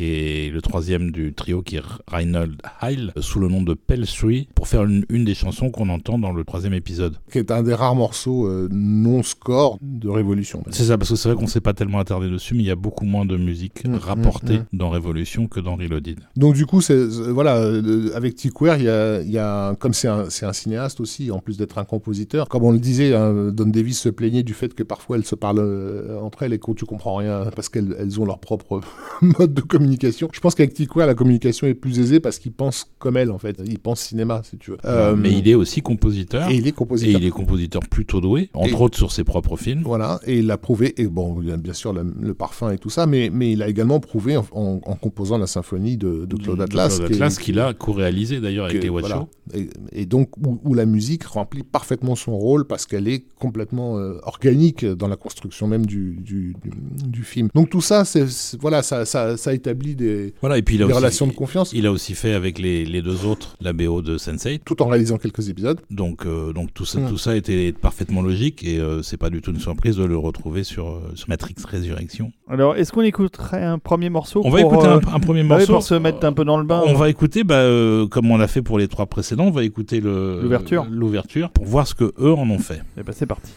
[0.00, 4.68] Et le troisième du trio qui est Reinhold Heil sous le nom de Pelstry pour
[4.68, 7.16] faire une, une des chansons qu'on entend dans le troisième épisode.
[7.30, 10.62] qui est un des rares morceaux euh, non-score de Révolution.
[10.70, 12.70] C'est ça, parce que c'est vrai qu'on s'est pas tellement attardé dessus, mais il y
[12.70, 16.18] a beaucoup moins de musique Mm, rapportée mm, dans Révolution que dans Reloaded.
[16.36, 19.74] Donc du coup, c'est c'est- voilà, euh, avec Tickware, il y a, il y a
[19.76, 22.48] comme c'est un, cinéaste aussi, en plus d'être un compositeur.
[22.48, 25.34] Comme on le disait, hein, Don Davis se plaignait du fait que parfois elles se
[25.34, 28.80] parlent euh, entre elles et que tu comprends rien parce qu'elles elles ont leur propre
[29.22, 30.28] mode de communication.
[30.32, 33.38] Je pense qu'avec Tickware, la communication est plus aisée parce qu'il pense comme elle en
[33.38, 33.60] fait.
[33.64, 34.78] Il pense cinéma, si tu veux.
[34.84, 36.50] Euh, mais il est aussi compositeur.
[36.50, 37.20] et il est Et compositeur.
[37.20, 39.82] il est compositeur plutôt doué, entre Et- autres sur ses propres films.
[39.84, 42.70] Voilà, et il l'a prouvé, et bon, il y a bien sûr le, le parfum
[42.70, 45.96] et tout ça, mais, mais il a également prouvé en, en- en composant la symphonie
[45.96, 46.96] de, de Claude De Atlas.
[46.96, 49.26] Claude qui est- Atlas, qu'il a co-réalisé d'ailleurs avec les voilà.
[49.54, 53.98] Et, et donc, où, où la musique remplit parfaitement son rôle parce qu'elle est complètement
[53.98, 56.70] euh, organique dans la construction même du, du, du-
[57.08, 57.48] du film.
[57.54, 60.86] Donc tout ça, c'est- voilà, ça, ça, ça établit des, Voilà, et puis il a
[60.86, 63.72] des aussi, relations de confiance, Il a aussi fait avec les, les deux autres la
[63.72, 64.60] BO de Sense8.
[64.64, 65.80] tout en réalisant quelques épisodes.
[65.90, 67.08] Donc, euh, donc tout, ça, Mm.
[67.10, 70.16] tout ça était parfaitement logique et euh, c'est pas du tout une surprise de le
[70.16, 72.32] retrouver sur, euh, sur Matrix Résurrection.
[72.48, 75.56] Alors, est-ce qu'on écouterait un premier morceau On va écouter euh, un, un premier bah
[75.56, 75.72] oui, morceau.
[75.74, 76.82] pour se mettre un peu dans le bain.
[76.86, 79.64] On va écouter, bah, euh, comme on l'a fait pour les trois précédents, on va
[79.64, 80.86] écouter le- L'ouverture.
[80.90, 82.80] l'ouverture pour voir ce que eux en ont fait.
[82.98, 83.50] Eh ben, c'est parti.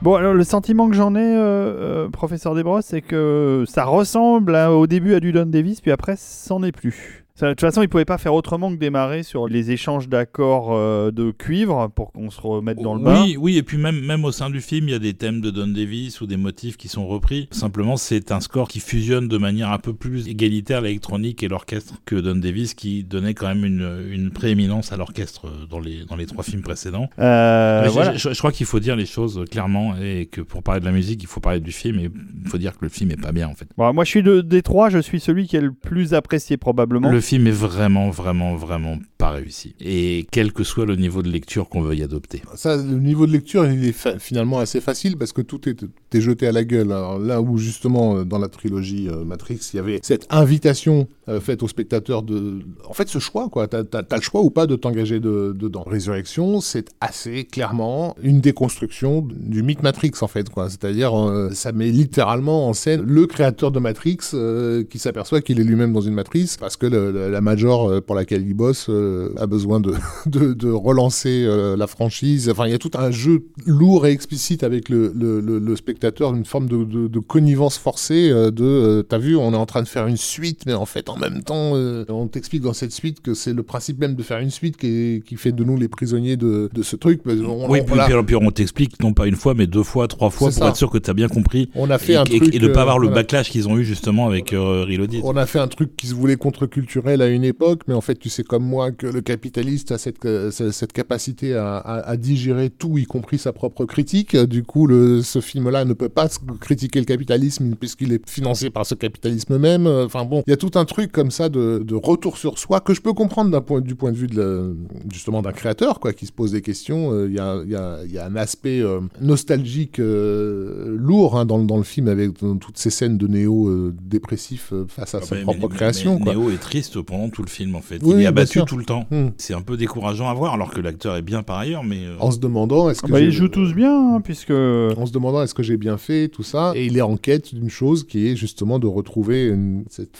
[0.00, 4.54] Bon, alors le sentiment que j'en ai, euh, euh, professeur Desbrosses, c'est que ça ressemble
[4.54, 7.26] au début à du Don Davis, puis après, c'en est plus.
[7.38, 10.70] Ça, De toute façon, il pouvait pas faire autrement que démarrer sur les échanges d'accords
[10.72, 13.22] euh, de cuivre pour qu'on se remette dans le bain.
[13.22, 15.40] Oui, oui, et puis même, même au sein du film, il y a des thèmes
[15.40, 17.46] de Don Davis ou des motifs qui sont repris.
[17.52, 21.94] Simplement, c'est un score qui fusionne de manière un peu plus égalitaire l'électronique et l'orchestre
[22.04, 26.16] que Don Davis, qui donnait quand même une, une prééminence à l'orchestre dans les, dans
[26.16, 27.08] les trois films précédents.
[27.20, 28.14] Euh, je- voilà.
[28.16, 30.92] je, je crois qu'il faut dire les choses clairement et que pour parler de la
[30.92, 32.10] musique, il faut parler du film et
[32.44, 33.68] il faut dire que le film est pas bien en fait.
[33.76, 36.56] Bon, moi, je suis de, des trois, je suis celui qui est le plus apprécié
[36.56, 37.08] probablement.
[37.08, 39.74] Le film est vraiment, vraiment, vraiment pas réussi.
[39.80, 42.40] Et quel que soit le niveau de lecture qu'on veuille adopter.
[42.54, 46.46] Ça, le niveau de lecture, il est finalement assez facile parce que tout est, jeté
[46.46, 46.88] à la gueule.
[46.88, 51.62] Là où justement, dans la trilogie euh, Matrix, il y avait cette invitation euh, faite
[51.62, 52.60] au spectateur de...
[52.88, 53.66] En fait, ce choix, quoi.
[53.68, 55.84] T'as as, le choix ou pas de t'engager de- dedans.
[55.86, 60.68] Résurrection, c'est assez clairement une déconstruction du mythe Matrix, en fait, quoi.
[60.70, 65.60] C'est-à-dire, euh, ça met littéralement en scène le créateur de Matrix euh, qui s'aperçoit qu'il
[65.60, 68.86] est lui-même dans une matrice parce que le- la major euh, pour laquelle il bosse
[68.88, 69.94] euh, a besoin de,
[70.26, 72.48] de, de relancer euh, la franchise.
[72.48, 76.34] Enfin, il y a tout un jeu lourd et explicite avec le, le, le, spectateur,
[76.34, 80.06] une forme de, de, connivence forcée de t'as vu, on est en train de faire
[80.06, 83.52] une suite, mais en fait, même temps, euh, on t'explique dans cette suite que c'est
[83.52, 86.36] le principe même de faire une suite qui, est- qui fait de nous les prisonniers
[86.36, 87.20] de, de ce truc.
[87.26, 88.06] Oui, on- puis, voilà.
[88.06, 90.68] puis, puis on t'explique non pas une fois, mais deux fois, trois fois pour ça.
[90.68, 92.54] être sûr que tu as bien compris On a fait et, un et- truc.
[92.54, 93.22] et de pas euh, avoir le voilà.
[93.22, 95.20] backlash qu'ils ont eu justement avec euh, Reloaded.
[95.24, 98.16] On a fait un truc qui se voulait contre-culturel à une époque, mais en fait,
[98.16, 102.08] tu sais comme moi que le capitaliste a cette, euh, ce- cette capacité à, à-
[102.10, 104.36] à digérer tout, y compris sa propre critique.
[104.36, 106.28] Du coup, le, ce film-là ne peut pas
[106.60, 109.86] critiquer le capitalisme puisqu'il est financé par ce capitalisme même.
[109.86, 112.80] Enfin bon, il y a tout un truc comme ça de, de retour sur soi
[112.80, 114.74] que je peux comprendre d'un point, du point de vue de la-
[115.12, 117.12] justement d'un créateur, quoi, qui se pose des questions.
[117.12, 120.96] Euh, Il y, a, il y a- il y a un aspect euh, nostalgique euh,
[120.98, 123.94] lourd hein, dans, le- dans le film avec dans toutes ces scènes de néo euh,
[124.02, 126.18] dépressif euh, face à Ah sa bah, propre mais- création.
[126.18, 126.34] mais quoi.
[126.34, 127.98] Neo est triste pendant tout le film en fait.
[128.02, 129.06] Oui, il est abattu tout le temps.
[129.10, 129.28] Hmm.
[129.36, 132.16] C'est un peu décourageant à voir alors que l'acteur est bien par ailleurs, mais euh,
[132.20, 134.50] En se demandant est-ce que Bah, j'ai- ils jouent tous bien, hein, puisque.
[134.50, 137.54] en se demandant est-ce que j'ai bien fait tout ça et il est en quête
[137.54, 140.16] d'une chose qui est justement de retrouver une- cette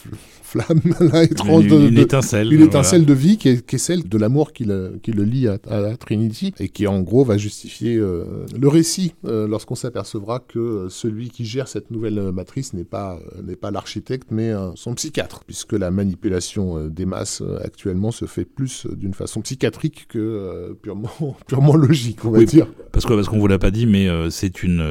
[0.49, 0.81] flamme
[1.13, 2.49] là étrange une, une de- étincelle.
[2.53, 2.67] une voilà.
[2.67, 5.47] étincelle de vie qui est, qui est celle de l'amour qui le, qui le lie
[5.49, 8.25] à, à la Trinity et qui en gros va justifier euh,
[8.59, 13.19] le récit euh, lorsqu'on s'apercevra que euh, celui qui gère cette nouvelle matrice n'est pas,
[13.45, 18.87] n'est pas l'architecte mais son psychiatre puisque la manipulation des masses actuellement se fait plus
[18.97, 21.11] d'une façon psychiatrique que purement,
[21.47, 22.47] purement logique on va Oui.
[22.47, 22.67] dire.
[22.93, 24.83] Parce que parce qu'on vous l'a pas dit, mais c'est une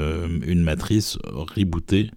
[0.45, 2.11] une matrice rebootée,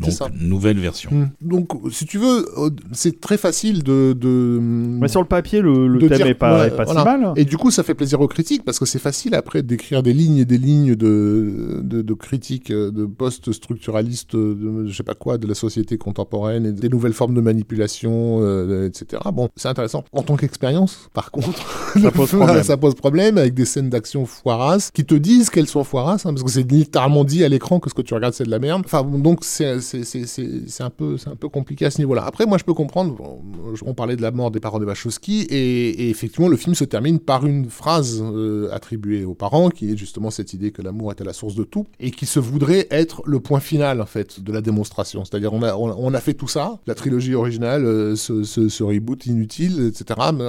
[0.00, 0.28] donc ça.
[0.40, 1.10] nouvelle version.
[1.12, 1.28] Hmm.
[1.40, 4.12] Donc, si tu veux, euh, c'est très facile de.
[4.18, 7.00] de Mais sur le papier, le, thème dire- est pas, ouais, est pas voilà.
[7.00, 7.32] si mal.
[7.36, 10.12] Et du coup, ça fait plaisir aux critiques parce que c'est facile après d'écrire des
[10.12, 15.02] lignes et des lignes de, de, de critiques, euh, de post-structuralistes, euh, de je sais
[15.02, 19.22] pas quoi, de la société contemporaine et des nouvelles formes de manipulation, euh, etc.
[19.32, 20.04] Bon, c'est intéressant.
[20.12, 21.66] En tant qu'expérience, par contre,
[22.00, 22.62] Ça pose problème.
[22.62, 26.30] ça pose problème avec des scènes d'action foirasses qui te disent qu'elles sont foirasses, hein,
[26.32, 28.58] parce que c'est littéralement dit à l'écran que ce que tu regardes c'est de la
[28.58, 28.82] merde.
[28.84, 32.24] Enfin, bon, donc c'est c'est- un peu un peu compliqué à ce niveau-là.
[32.24, 33.16] Après, moi, je peux comprendre.
[33.84, 36.84] on parlait de la mort des parents de Wachowski et, et effectivement, le film se
[36.84, 41.10] termine par une phrase euh, attribuée aux parents, qui est justement cette idée que l'amour
[41.12, 44.06] est à la source de tout et qui se voudrait être le point final en
[44.06, 45.24] fait de la démonstration.
[45.24, 48.42] C'est-à-dire, on a on, a- on a fait tout ça, la trilogie originale, euh, ce,
[48.44, 50.20] ce- ce reboot inutile, etc.
[50.34, 50.44] Mais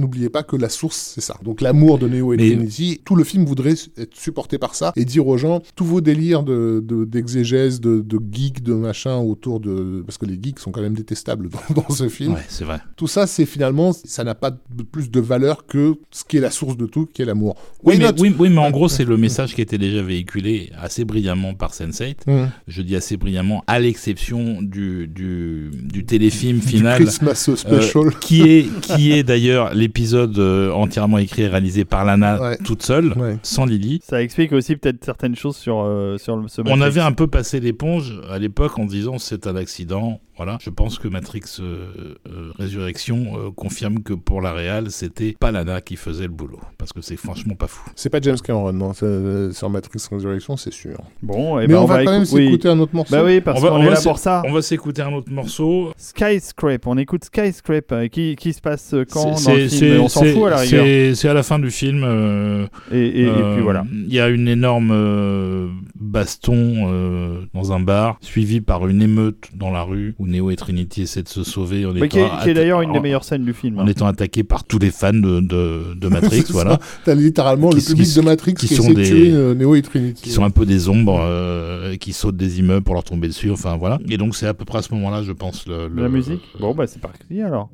[0.00, 1.36] n'oubliez pas que la source, c'est ça.
[1.42, 4.92] Donc l'amour de Neo et Mais- Trinity, tout le film voudrait être supporté par ça
[4.96, 9.16] et dire aux gens tous vos délires de de- d'exégèse, de, de, geeks, de machin
[9.18, 12.34] autour de parce que les geeks sont quand même détestables dans, dans ce film.
[12.34, 12.78] Ouais, c'est vrai.
[12.96, 16.40] Tout ça, c'est finalement, ça n'a pas de- plus de valeur que ce qui est
[16.40, 17.56] la source de tout, qui est l'amour.
[17.84, 21.04] Oui mais, oui, oui, mais en gros, c'est le message qui était déjà véhiculé assez
[21.04, 22.16] brillamment par Sense8.
[22.26, 22.48] Mmh.
[22.68, 27.00] Je dis assez brillamment, à l'exception du, du, du téléfilm Du final.
[27.00, 28.10] Christmas special.
[28.20, 32.56] qui est, qui est d'ailleurs l'épisode euh, entièrement écrit et réalisé par Lana Ouais.
[32.64, 33.36] toute seule, Ouais.
[33.42, 34.00] sans Lily.
[34.02, 37.26] Ça explique aussi peut-être certaines choses sur, euh, sur le- ce On avait un peu
[37.26, 40.20] passé l'éponge à l'époque en disant c'est un accident.
[40.36, 45.36] Voilà, je pense que Matrix euh, euh, Résurrection euh, confirme que pour la réal, c'était
[45.38, 47.90] pas Lana qui faisait le boulot, parce que c'est franchement pas fou.
[47.94, 48.94] C'est pas James Cameron, non.
[48.94, 50.96] c'est- Sur Matrix Resurrection, c'est sûr.
[51.22, 52.46] Bon, et Mais ben on, va quand même oui.
[52.46, 53.14] s'écouter un autre morceau.
[53.14, 54.42] Bah oui, parce qu'on est là pour ça.
[54.46, 55.92] On va s'écouter un autre morceau.
[55.98, 60.00] Skyscrape, on écoute Skyscrape, euh, qui, qui se passe quand dans C'est- le c'est- film
[60.00, 60.84] On s'en fout à la rigueur.
[60.84, 62.02] c'est- C'est à la fin du film.
[62.02, 63.84] euh, Et, et- et puis voilà.
[63.92, 69.00] Il y a une énorme euh, baston euh, dans un bar, suivi suivi par une
[69.02, 71.86] émeute dans la rue où Neo et Trinity essaient de se sauver.
[71.86, 73.78] En qui étant est, d'ailleurs une des en- meilleures scènes du film.
[73.78, 73.86] En hein.
[73.86, 76.78] étant attaqué par tous les fans de, de, de Matrix, voilà.
[77.04, 79.74] T'as littéralement Qui- le public qui- de Matrix qui qui, sont des- tuer euh, Neo
[79.76, 80.22] et Trinity.
[80.22, 83.50] qui sont un peu des ombres, euh, qui sautent des immeubles pour leur tomber dessus,
[83.50, 83.98] enfin voilà.
[84.08, 86.42] Et donc c'est à peu près à ce moment-là, je pense, le, le- La musique?
[86.58, 87.70] Bon, bah c'est parti alors.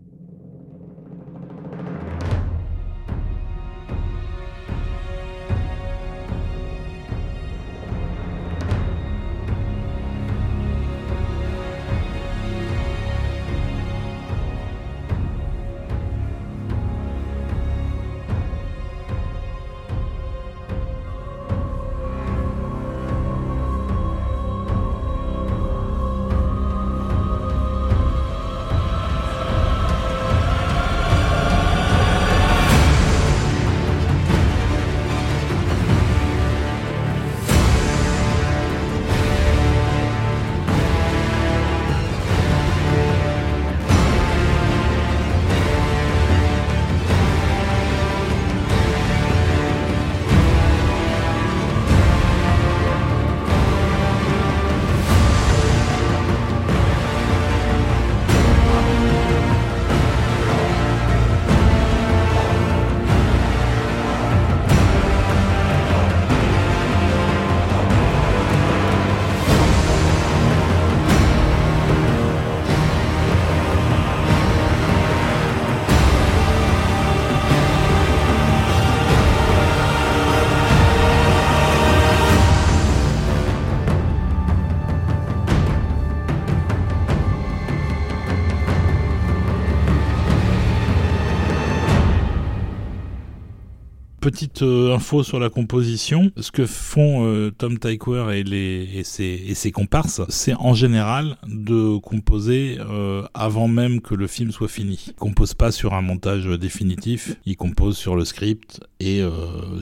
[94.37, 96.30] Petite euh, info sur la composition.
[96.37, 103.22] Ce que font euh, Tom Tykwer et, ses, comparses, c'est en général de composer euh,
[103.32, 105.03] avant même que le film soit fini.
[105.07, 109.22] Ils composent pas sur un montage définitif, ils composent sur le script et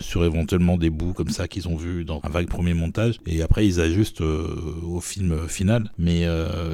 [0.01, 3.19] sur éventuellement des bouts comme ça qu'ils ont vus dans un vague premier montage.
[3.27, 5.91] Et après, ils ajustent au film final.
[5.99, 6.27] Mais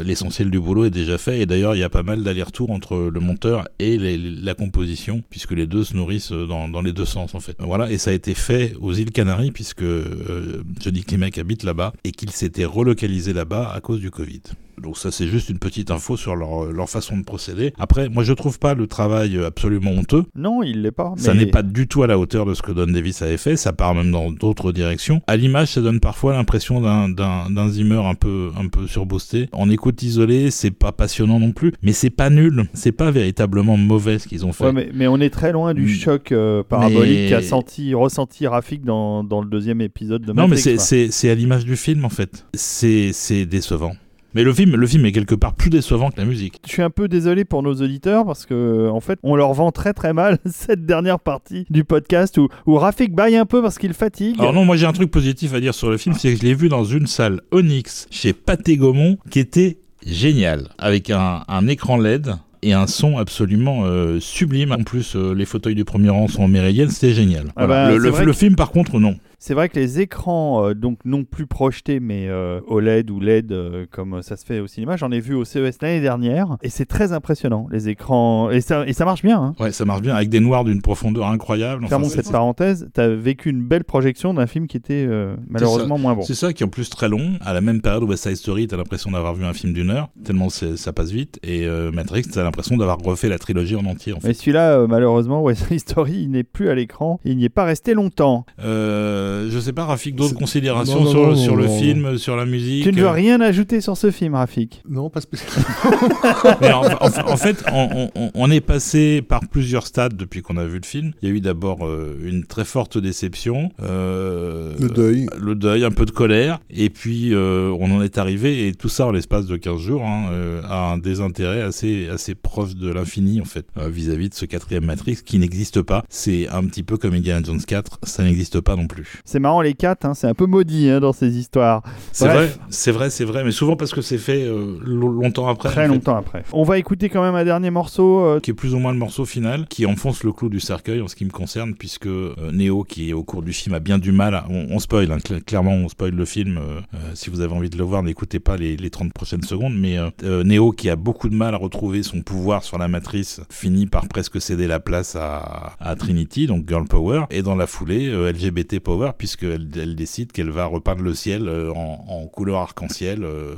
[0.04, 1.40] l'essentiel du boulot est déjà fait.
[1.40, 5.52] Et d'ailleurs, il y a pas mal d'allers-retours entre le monteur et la composition, puisque
[5.52, 7.56] les deux se nourrissent dans les deux sens en fait.
[7.70, 11.92] Voilà, et ça a été fait aux îles Canaries, puisque euh, Johnny Klimek habite là-bas
[12.02, 14.42] et qu'il s'était relocalisé là-bas à cause du Covid.
[14.82, 17.72] Donc ça c'est juste une petite info sur leur, leur façon de procéder.
[17.78, 20.24] Après, moi je trouve pas le travail absolument honteux.
[20.34, 21.14] Non, il l'est pas.
[21.16, 23.56] Ça n'est pas du tout à la hauteur de ce que Don Davis avait fait,
[23.56, 25.20] ça part même dans d'autres directions.
[25.26, 29.48] À l'image, ça donne parfois l'impression d'un- Zimmer un peu, un peu surboosté.
[29.52, 33.76] En écoute isolée, c'est pas passionnant non plus, mais c'est pas nul, c'est pas véritablement
[33.76, 34.64] mauvais ce qu'ils ont fait.
[34.64, 35.88] Ouais, mais, mais on est très loin du Mm.
[35.88, 40.48] choc euh, parabolique Mais- qu'a senti, ressenti Rafik dans, dans le deuxième épisode de non,
[40.48, 40.78] mais Matrix.
[41.10, 42.46] c'est- à l'image du film en fait.
[42.54, 43.92] C'est décevant.
[44.34, 46.60] Mais le film, le film est quelque part plus décevant que la musique.
[46.66, 49.72] Je suis un peu désolé pour nos auditeurs parce que en fait, on leur vend
[49.72, 53.78] très très mal cette dernière partie du podcast où, où Rafik baille un peu parce
[53.78, 54.36] qu'il fatigue.
[54.38, 56.44] Alors non, moi j'ai un truc positif à dire sur le film, c'est que je
[56.44, 61.66] l'ai vu dans une salle Onyx chez Pathé Gaumont qui était génial, avec un, un
[61.68, 64.72] écran LED et un son absolument euh, sublime.
[64.72, 67.46] En plus, euh, les fauteuils du premier rang sont en méridienne, c'était génial.
[67.56, 67.86] Ah Voilà.
[67.86, 69.16] bah, le c'est le- vrai le que- film, par contre, non.
[69.42, 73.52] C'est vrai que les écrans, euh, donc non plus projetés, mais euh, OLED ou LED,
[73.52, 76.68] euh, comme ça se fait au cinéma, j'en ai vu au CES l'année dernière, et
[76.68, 79.40] c'est très impressionnant, les écrans, et ça, et ça marche bien.
[79.40, 79.54] Hein.
[79.58, 81.84] Ouais, ça marche bien, avec des noirs d'une profondeur incroyable.
[81.84, 85.34] Enfin, Fermons c'est- cette parenthèse, t'as vécu une belle projection d'un film qui était euh,
[85.48, 86.20] malheureusement moins bon.
[86.22, 87.32] C'est ça qui est en plus très long.
[87.40, 89.88] À la même période où West Side Story, t'as l'impression d'avoir vu un film d'une
[89.88, 91.38] heure, tellement ça passe vite.
[91.42, 94.12] Et euh, Matrix, t'as l'impression d'avoir refait la trilogie en entier.
[94.12, 94.28] En fait.
[94.28, 97.48] Mais celui-là, euh, malheureusement, West Side Story, il n'est plus à l'écran, il n'y est
[97.48, 98.44] pas resté longtemps.
[98.62, 102.18] Euh, je sais pas, Rafik, d'autres considérations Non, non, sur, non, sur le non, film,
[102.18, 102.84] sur la musique.
[102.84, 105.64] Tu ne veux euh, rien ajouter sur ce film, Rafik Non, pas spécialement.
[106.60, 110.56] Mais en, en- en fait, on, on- on est passé par plusieurs stades depuis qu'on
[110.56, 111.12] a vu le film.
[111.22, 115.26] Il y a eu d'abord euh, une très forte déception, euh, Le deuil.
[115.38, 118.88] le deuil, un peu de colère, et puis euh, on en est arrivé, et tout
[118.88, 122.90] ça en l'espace de 15 jours, hein, euh, à un désintérêt assez, assez proche de
[122.92, 126.04] l'infini, en fait, euh, vis-à-vis de ce quatrième Matrix qui n'existe pas.
[126.08, 129.19] C'est un petit peu comme Indiana Jones 4, ça n'existe pas non plus.
[129.24, 131.82] C'est marrant, les quatre, hein, c'est un peu maudit hein, dans ces histoires.
[132.12, 135.48] C'est vrai, c'est vrai, c'est vrai, mais souvent parce que c'est fait euh, lo- longtemps
[135.48, 135.68] après.
[135.70, 135.88] Très fait.
[135.88, 136.44] longtemps après.
[136.52, 138.20] On va écouter quand même un dernier morceau.
[138.24, 141.00] euh, qui est plus ou moins le morceau final, qui enfonce le clou du cercueil
[141.00, 143.98] en ce qui me concerne, puisque euh, Neo, qui au cours du film a bien
[143.98, 146.80] du mal, à- on, on spoil, hein, cl- clairement on spoil le film, euh,
[147.14, 149.96] si vous avez envie de le voir, n'écoutez pas les, les 30 prochaines secondes, mais
[150.22, 154.08] Neo, qui a beaucoup de mal à retrouver son pouvoir sur la matrice, finit par
[154.08, 158.80] presque céder la place à, à Trinity, donc Girl Power, et dans la foulée, LGBT
[158.80, 163.22] Power, couleurs, puisqu'elle elle décide qu'elle va repeindre le ciel euh, en, en couleur arc-en-ciel,
[163.24, 163.54] euh,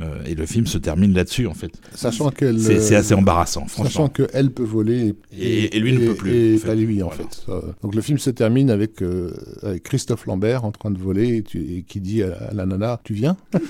[0.00, 1.70] euh, et le film se termine là-dessus, en fait.
[1.94, 2.60] Sachant qu'elle.
[2.60, 4.08] C'est c'est assez embarrassant, Sachant franchement.
[4.08, 6.66] qu'elle peut voler Et- et lui ne peut plus, Et en fait.
[6.68, 7.22] pas lui, en Voilà.
[7.22, 7.46] fait.
[7.82, 9.32] Donc le film se termine avec, euh,
[9.62, 12.66] avec Christophe Lambert en train de voler et, tu- et qui dit à, à la
[12.66, 13.36] nana Tu viens?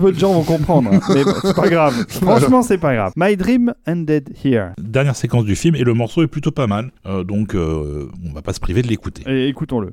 [0.00, 2.06] Peu de gens vont comprendre, hein, mais c'est pas grave.
[2.08, 3.12] Franchement, c'est pas grave.
[3.16, 4.70] My dream ended here.
[4.78, 8.32] Dernière séquence du film, et le morceau est plutôt pas mal, euh, donc euh, on
[8.32, 9.22] va pas se priver de l'écouter.
[9.26, 9.92] Et écoutons-le.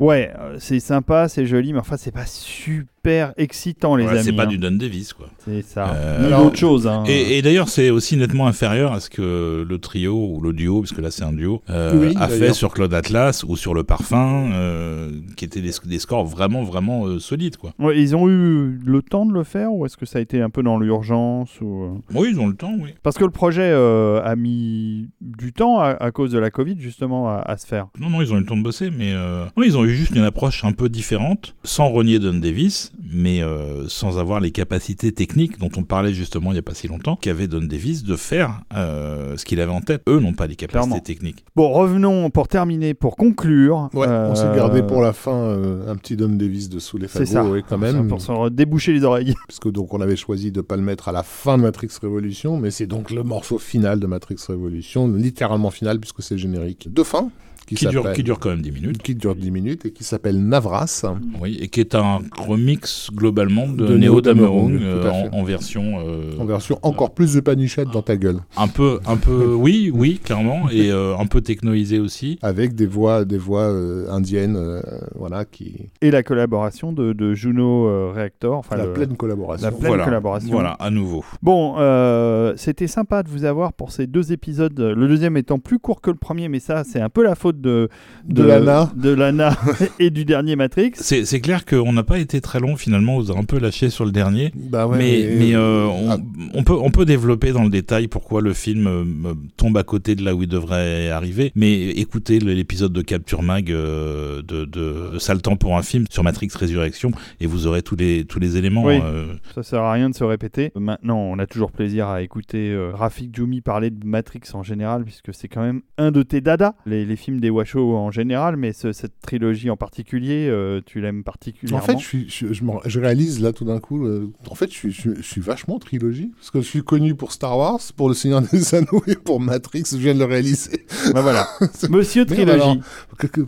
[0.00, 2.99] Ouais, euh, c'est sympa, c'est joli, mais enfin, c'est pas super
[3.36, 4.22] excitant, les Ouais, amis.
[4.24, 4.46] c'est pas hein.
[4.46, 5.28] du Don Davis, quoi.
[5.38, 5.90] C'est ça.
[5.94, 6.86] Euh, Ni alors- d'autre chose.
[6.86, 7.04] Hein.
[7.06, 10.80] Et, et d'ailleurs, c'est aussi nettement inférieur à ce que le trio ou le duo,
[10.80, 13.74] parce que là c'est un duo, euh, Oui, a fait sur Claude Atlas ou sur
[13.74, 17.72] Le Parfum, euh, qui étaient des, des scores vraiment, vraiment euh, solides, quoi.
[17.78, 20.40] Ouais, ils ont eu le temps de le faire ou est-ce que ça a été
[20.42, 22.00] un peu dans l'urgence ou...
[22.14, 22.90] Oui, ils ont le temps, oui.
[23.02, 26.76] Parce que le projet euh, a mis du temps à, à cause de la Covid
[26.78, 27.88] justement à, à se faire.
[27.98, 29.94] Non, non, ils ont eu le temps de bosser, mais euh, non, ils ont eu
[29.94, 34.50] juste une approche un peu différente, sans renier Don Davis, mais euh, sans avoir les
[34.50, 38.02] capacités techniques dont on parlait justement il n'y a pas si longtemps, qu'avait Don Davis
[38.04, 40.02] de faire euh, ce qu'il avait en tête.
[40.08, 41.00] Eux n'ont pas les capacités Clairement.
[41.00, 41.44] techniques.
[41.56, 43.88] Bon, revenons pour terminer, pour conclure.
[43.94, 46.98] Ouais, on s'est euh, gardé pour la fin euh, un petit Don Davis de sous
[46.98, 47.24] les ça.
[47.24, 48.08] fagots, quand même.
[48.08, 49.34] Pour se déboucher les oreilles.
[49.48, 52.56] Puisque donc on avait choisi de pas le mettre à la fin de Matrix Revolution,
[52.58, 56.92] mais c'est donc le morceau final de Matrix Revolution, littéralement final puisque c'est le générique
[56.92, 57.30] de fin
[57.70, 58.98] qui, Qui dure, qui dure quand même 10 minutes.
[59.02, 61.04] qui dure 10 minutes et qui s'appelle Navras.
[61.40, 66.32] Oui, et qui est un remix globalement de, De Neo Dameron, euh, en, version euh,
[66.40, 68.38] En version encore plus de panichette dans ta gueule.
[68.56, 72.38] un peu, un peu, oui, oui, clairement, et euh, un peu technoisé aussi.
[72.42, 74.80] Avec des voix, des voix euh, indiennes, euh,
[75.14, 75.90] voilà, qui.
[76.00, 78.58] Et la collaboration de, de Juno euh, Reactor.
[78.58, 79.64] Enfin, la le- pleine collaboration.
[79.66, 80.50] la pleine voilà, collaboration.
[80.50, 81.24] Voilà, à nouveau.
[81.40, 84.78] Bon, euh, c'était sympa de vous avoir pour ces deux épisodes.
[84.80, 87.59] Le deuxième étant plus court que le premier, mais ça, c'est un peu la faute
[87.60, 87.88] de,
[88.28, 88.90] De Lana.
[88.96, 89.56] de Lana
[89.98, 90.92] et du dernier Matrix.
[90.94, 93.90] C'est c'est clair qu'on n'a pas été très long finalement, on a un peu lâché
[93.90, 94.52] sur le dernier.
[94.54, 96.16] Bah ouais, mais mais euh, on, ah,
[96.54, 100.14] on peut, on peut développer dans le détail pourquoi le film euh, tombe à côté
[100.14, 101.52] de là où il devrait arriver.
[101.54, 106.22] Mais écoutez l'épisode de Capture Mag euh, de, de Sale Temps pour un film sur
[106.24, 107.10] Matrix Résurrection
[107.40, 108.84] et vous aurez tous les, tous les éléments.
[108.84, 108.98] Oui.
[109.02, 110.72] euh, Ça sert à rien de se répéter.
[110.76, 115.04] Maintenant, on a toujours plaisir à écouter euh, Rafik Djoumi parler de Matrix en général,
[115.04, 116.74] puisque c'est quand même un de tes dadas.
[116.86, 121.00] Les, les films des Washo en général, mais ce- cette trilogie en particulier, euh, tu
[121.00, 121.82] l'aimes particulièrement.
[121.82, 124.54] En fait, je, suis, je, je, me- je réalise là tout d'un coup, euh, en
[124.54, 126.32] fait, je suis, je, je suis vachement trilogie.
[126.36, 129.40] Parce que je suis connu pour Star Wars, pour Le Seigneur des Anneaux et pour
[129.40, 129.84] Matrix.
[129.92, 130.86] Je viens de le réaliser.
[131.14, 131.46] Bah voilà.
[131.90, 132.80] Monsieur Trilogie.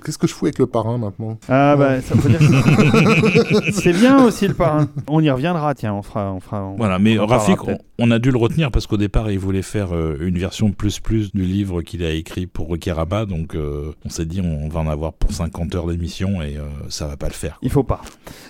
[0.05, 1.39] Qu'est-ce que je fous avec le parrain maintenant?
[1.49, 4.89] Ah bah ça veut dire que- c'est bien aussi le parrain.
[5.09, 6.63] On y reviendra, tiens, on fera, on fera.
[6.65, 7.79] on- Voilà, mais on Rafik, on.
[8.05, 10.99] On a dû le retenir parce qu'au départ, il voulait faire euh, une version plus
[10.99, 14.81] plus du livre qu'il a écrit pour Rokiraba, donc euh, on s'est dit on va
[14.81, 17.59] en avoir pour 50 heures d'émission et euh, ça va pas le faire.
[17.63, 18.03] Il faut pas.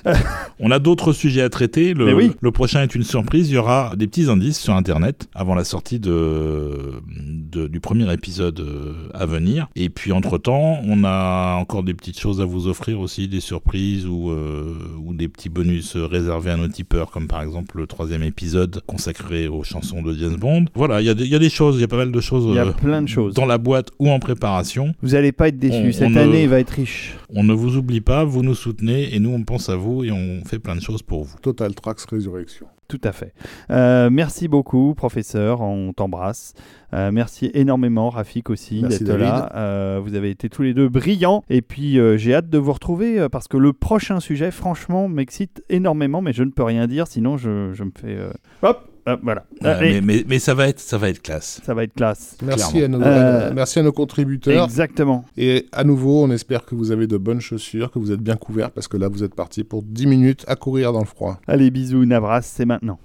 [0.58, 1.92] On a d'autres sujets à traiter.
[1.92, 2.32] Le, oui.
[2.40, 3.50] le prochain est une surprise.
[3.50, 8.10] Il y aura des petits indices sur Internet avant la sortie de, de- du premier
[8.12, 9.68] épisode euh, à venir.
[9.76, 14.06] Et puis entre-temps, on a encore des petites choses à vous offrir aussi, des surprises
[14.06, 14.74] ou, euh,
[15.04, 19.41] ou des petits bonus réservés à nos tipeurs, comme par exemple le troisième épisode consacré
[19.48, 20.64] aux chansons de James Bond.
[20.74, 22.12] Voilà, il y, a des- il y a des choses, il y a pas mal
[22.12, 23.35] de choses Il y a euh, plein de choses.
[23.35, 24.94] dans la boîte ou en préparation.
[25.02, 25.89] Vous allez pas être déçus.
[25.89, 27.16] On- Cette on année, ne- va être riche.
[27.35, 30.10] On ne vous oublie pas, vous nous soutenez et nous on pense à vous et
[30.12, 31.36] on fait plein de choses pour vous.
[31.43, 32.66] Total Tracks Résurrection.
[32.89, 33.32] Tout à fait.
[33.70, 35.62] Euh, merci beaucoup, professeur.
[35.62, 36.52] On t'embrasse.
[36.93, 39.51] Euh, merci énormément, Rafik aussi, d'être là.
[39.55, 41.43] Euh, vous avez été tous les deux brillants.
[41.48, 45.09] Et puis, euh, j'ai hâte de vous retrouver euh, parce que le prochain sujet, franchement,
[45.09, 46.20] m'excite énormément.
[46.20, 48.09] Mais je ne peux rien dire, sinon je, je me fais.
[48.09, 48.31] euh,
[48.62, 48.86] Hop,
[49.22, 49.44] voilà.
[49.64, 51.60] Euh, mais, mais, mais ça va être, ça va être classe.
[51.64, 52.36] Ça va être classe.
[52.42, 54.64] Merci à, nos, Euh, à- merci à nos contributeurs.
[54.64, 55.24] Exactement.
[55.36, 58.36] Et à nouveau, on espère que vous avez de bonnes chaussures, que vous êtes bien
[58.36, 61.40] couverts, parce que là, vous êtes parti pour 10 minutes à courir dans le froid.
[61.46, 62.98] Allez, bisous, Navras, c'est maintenant.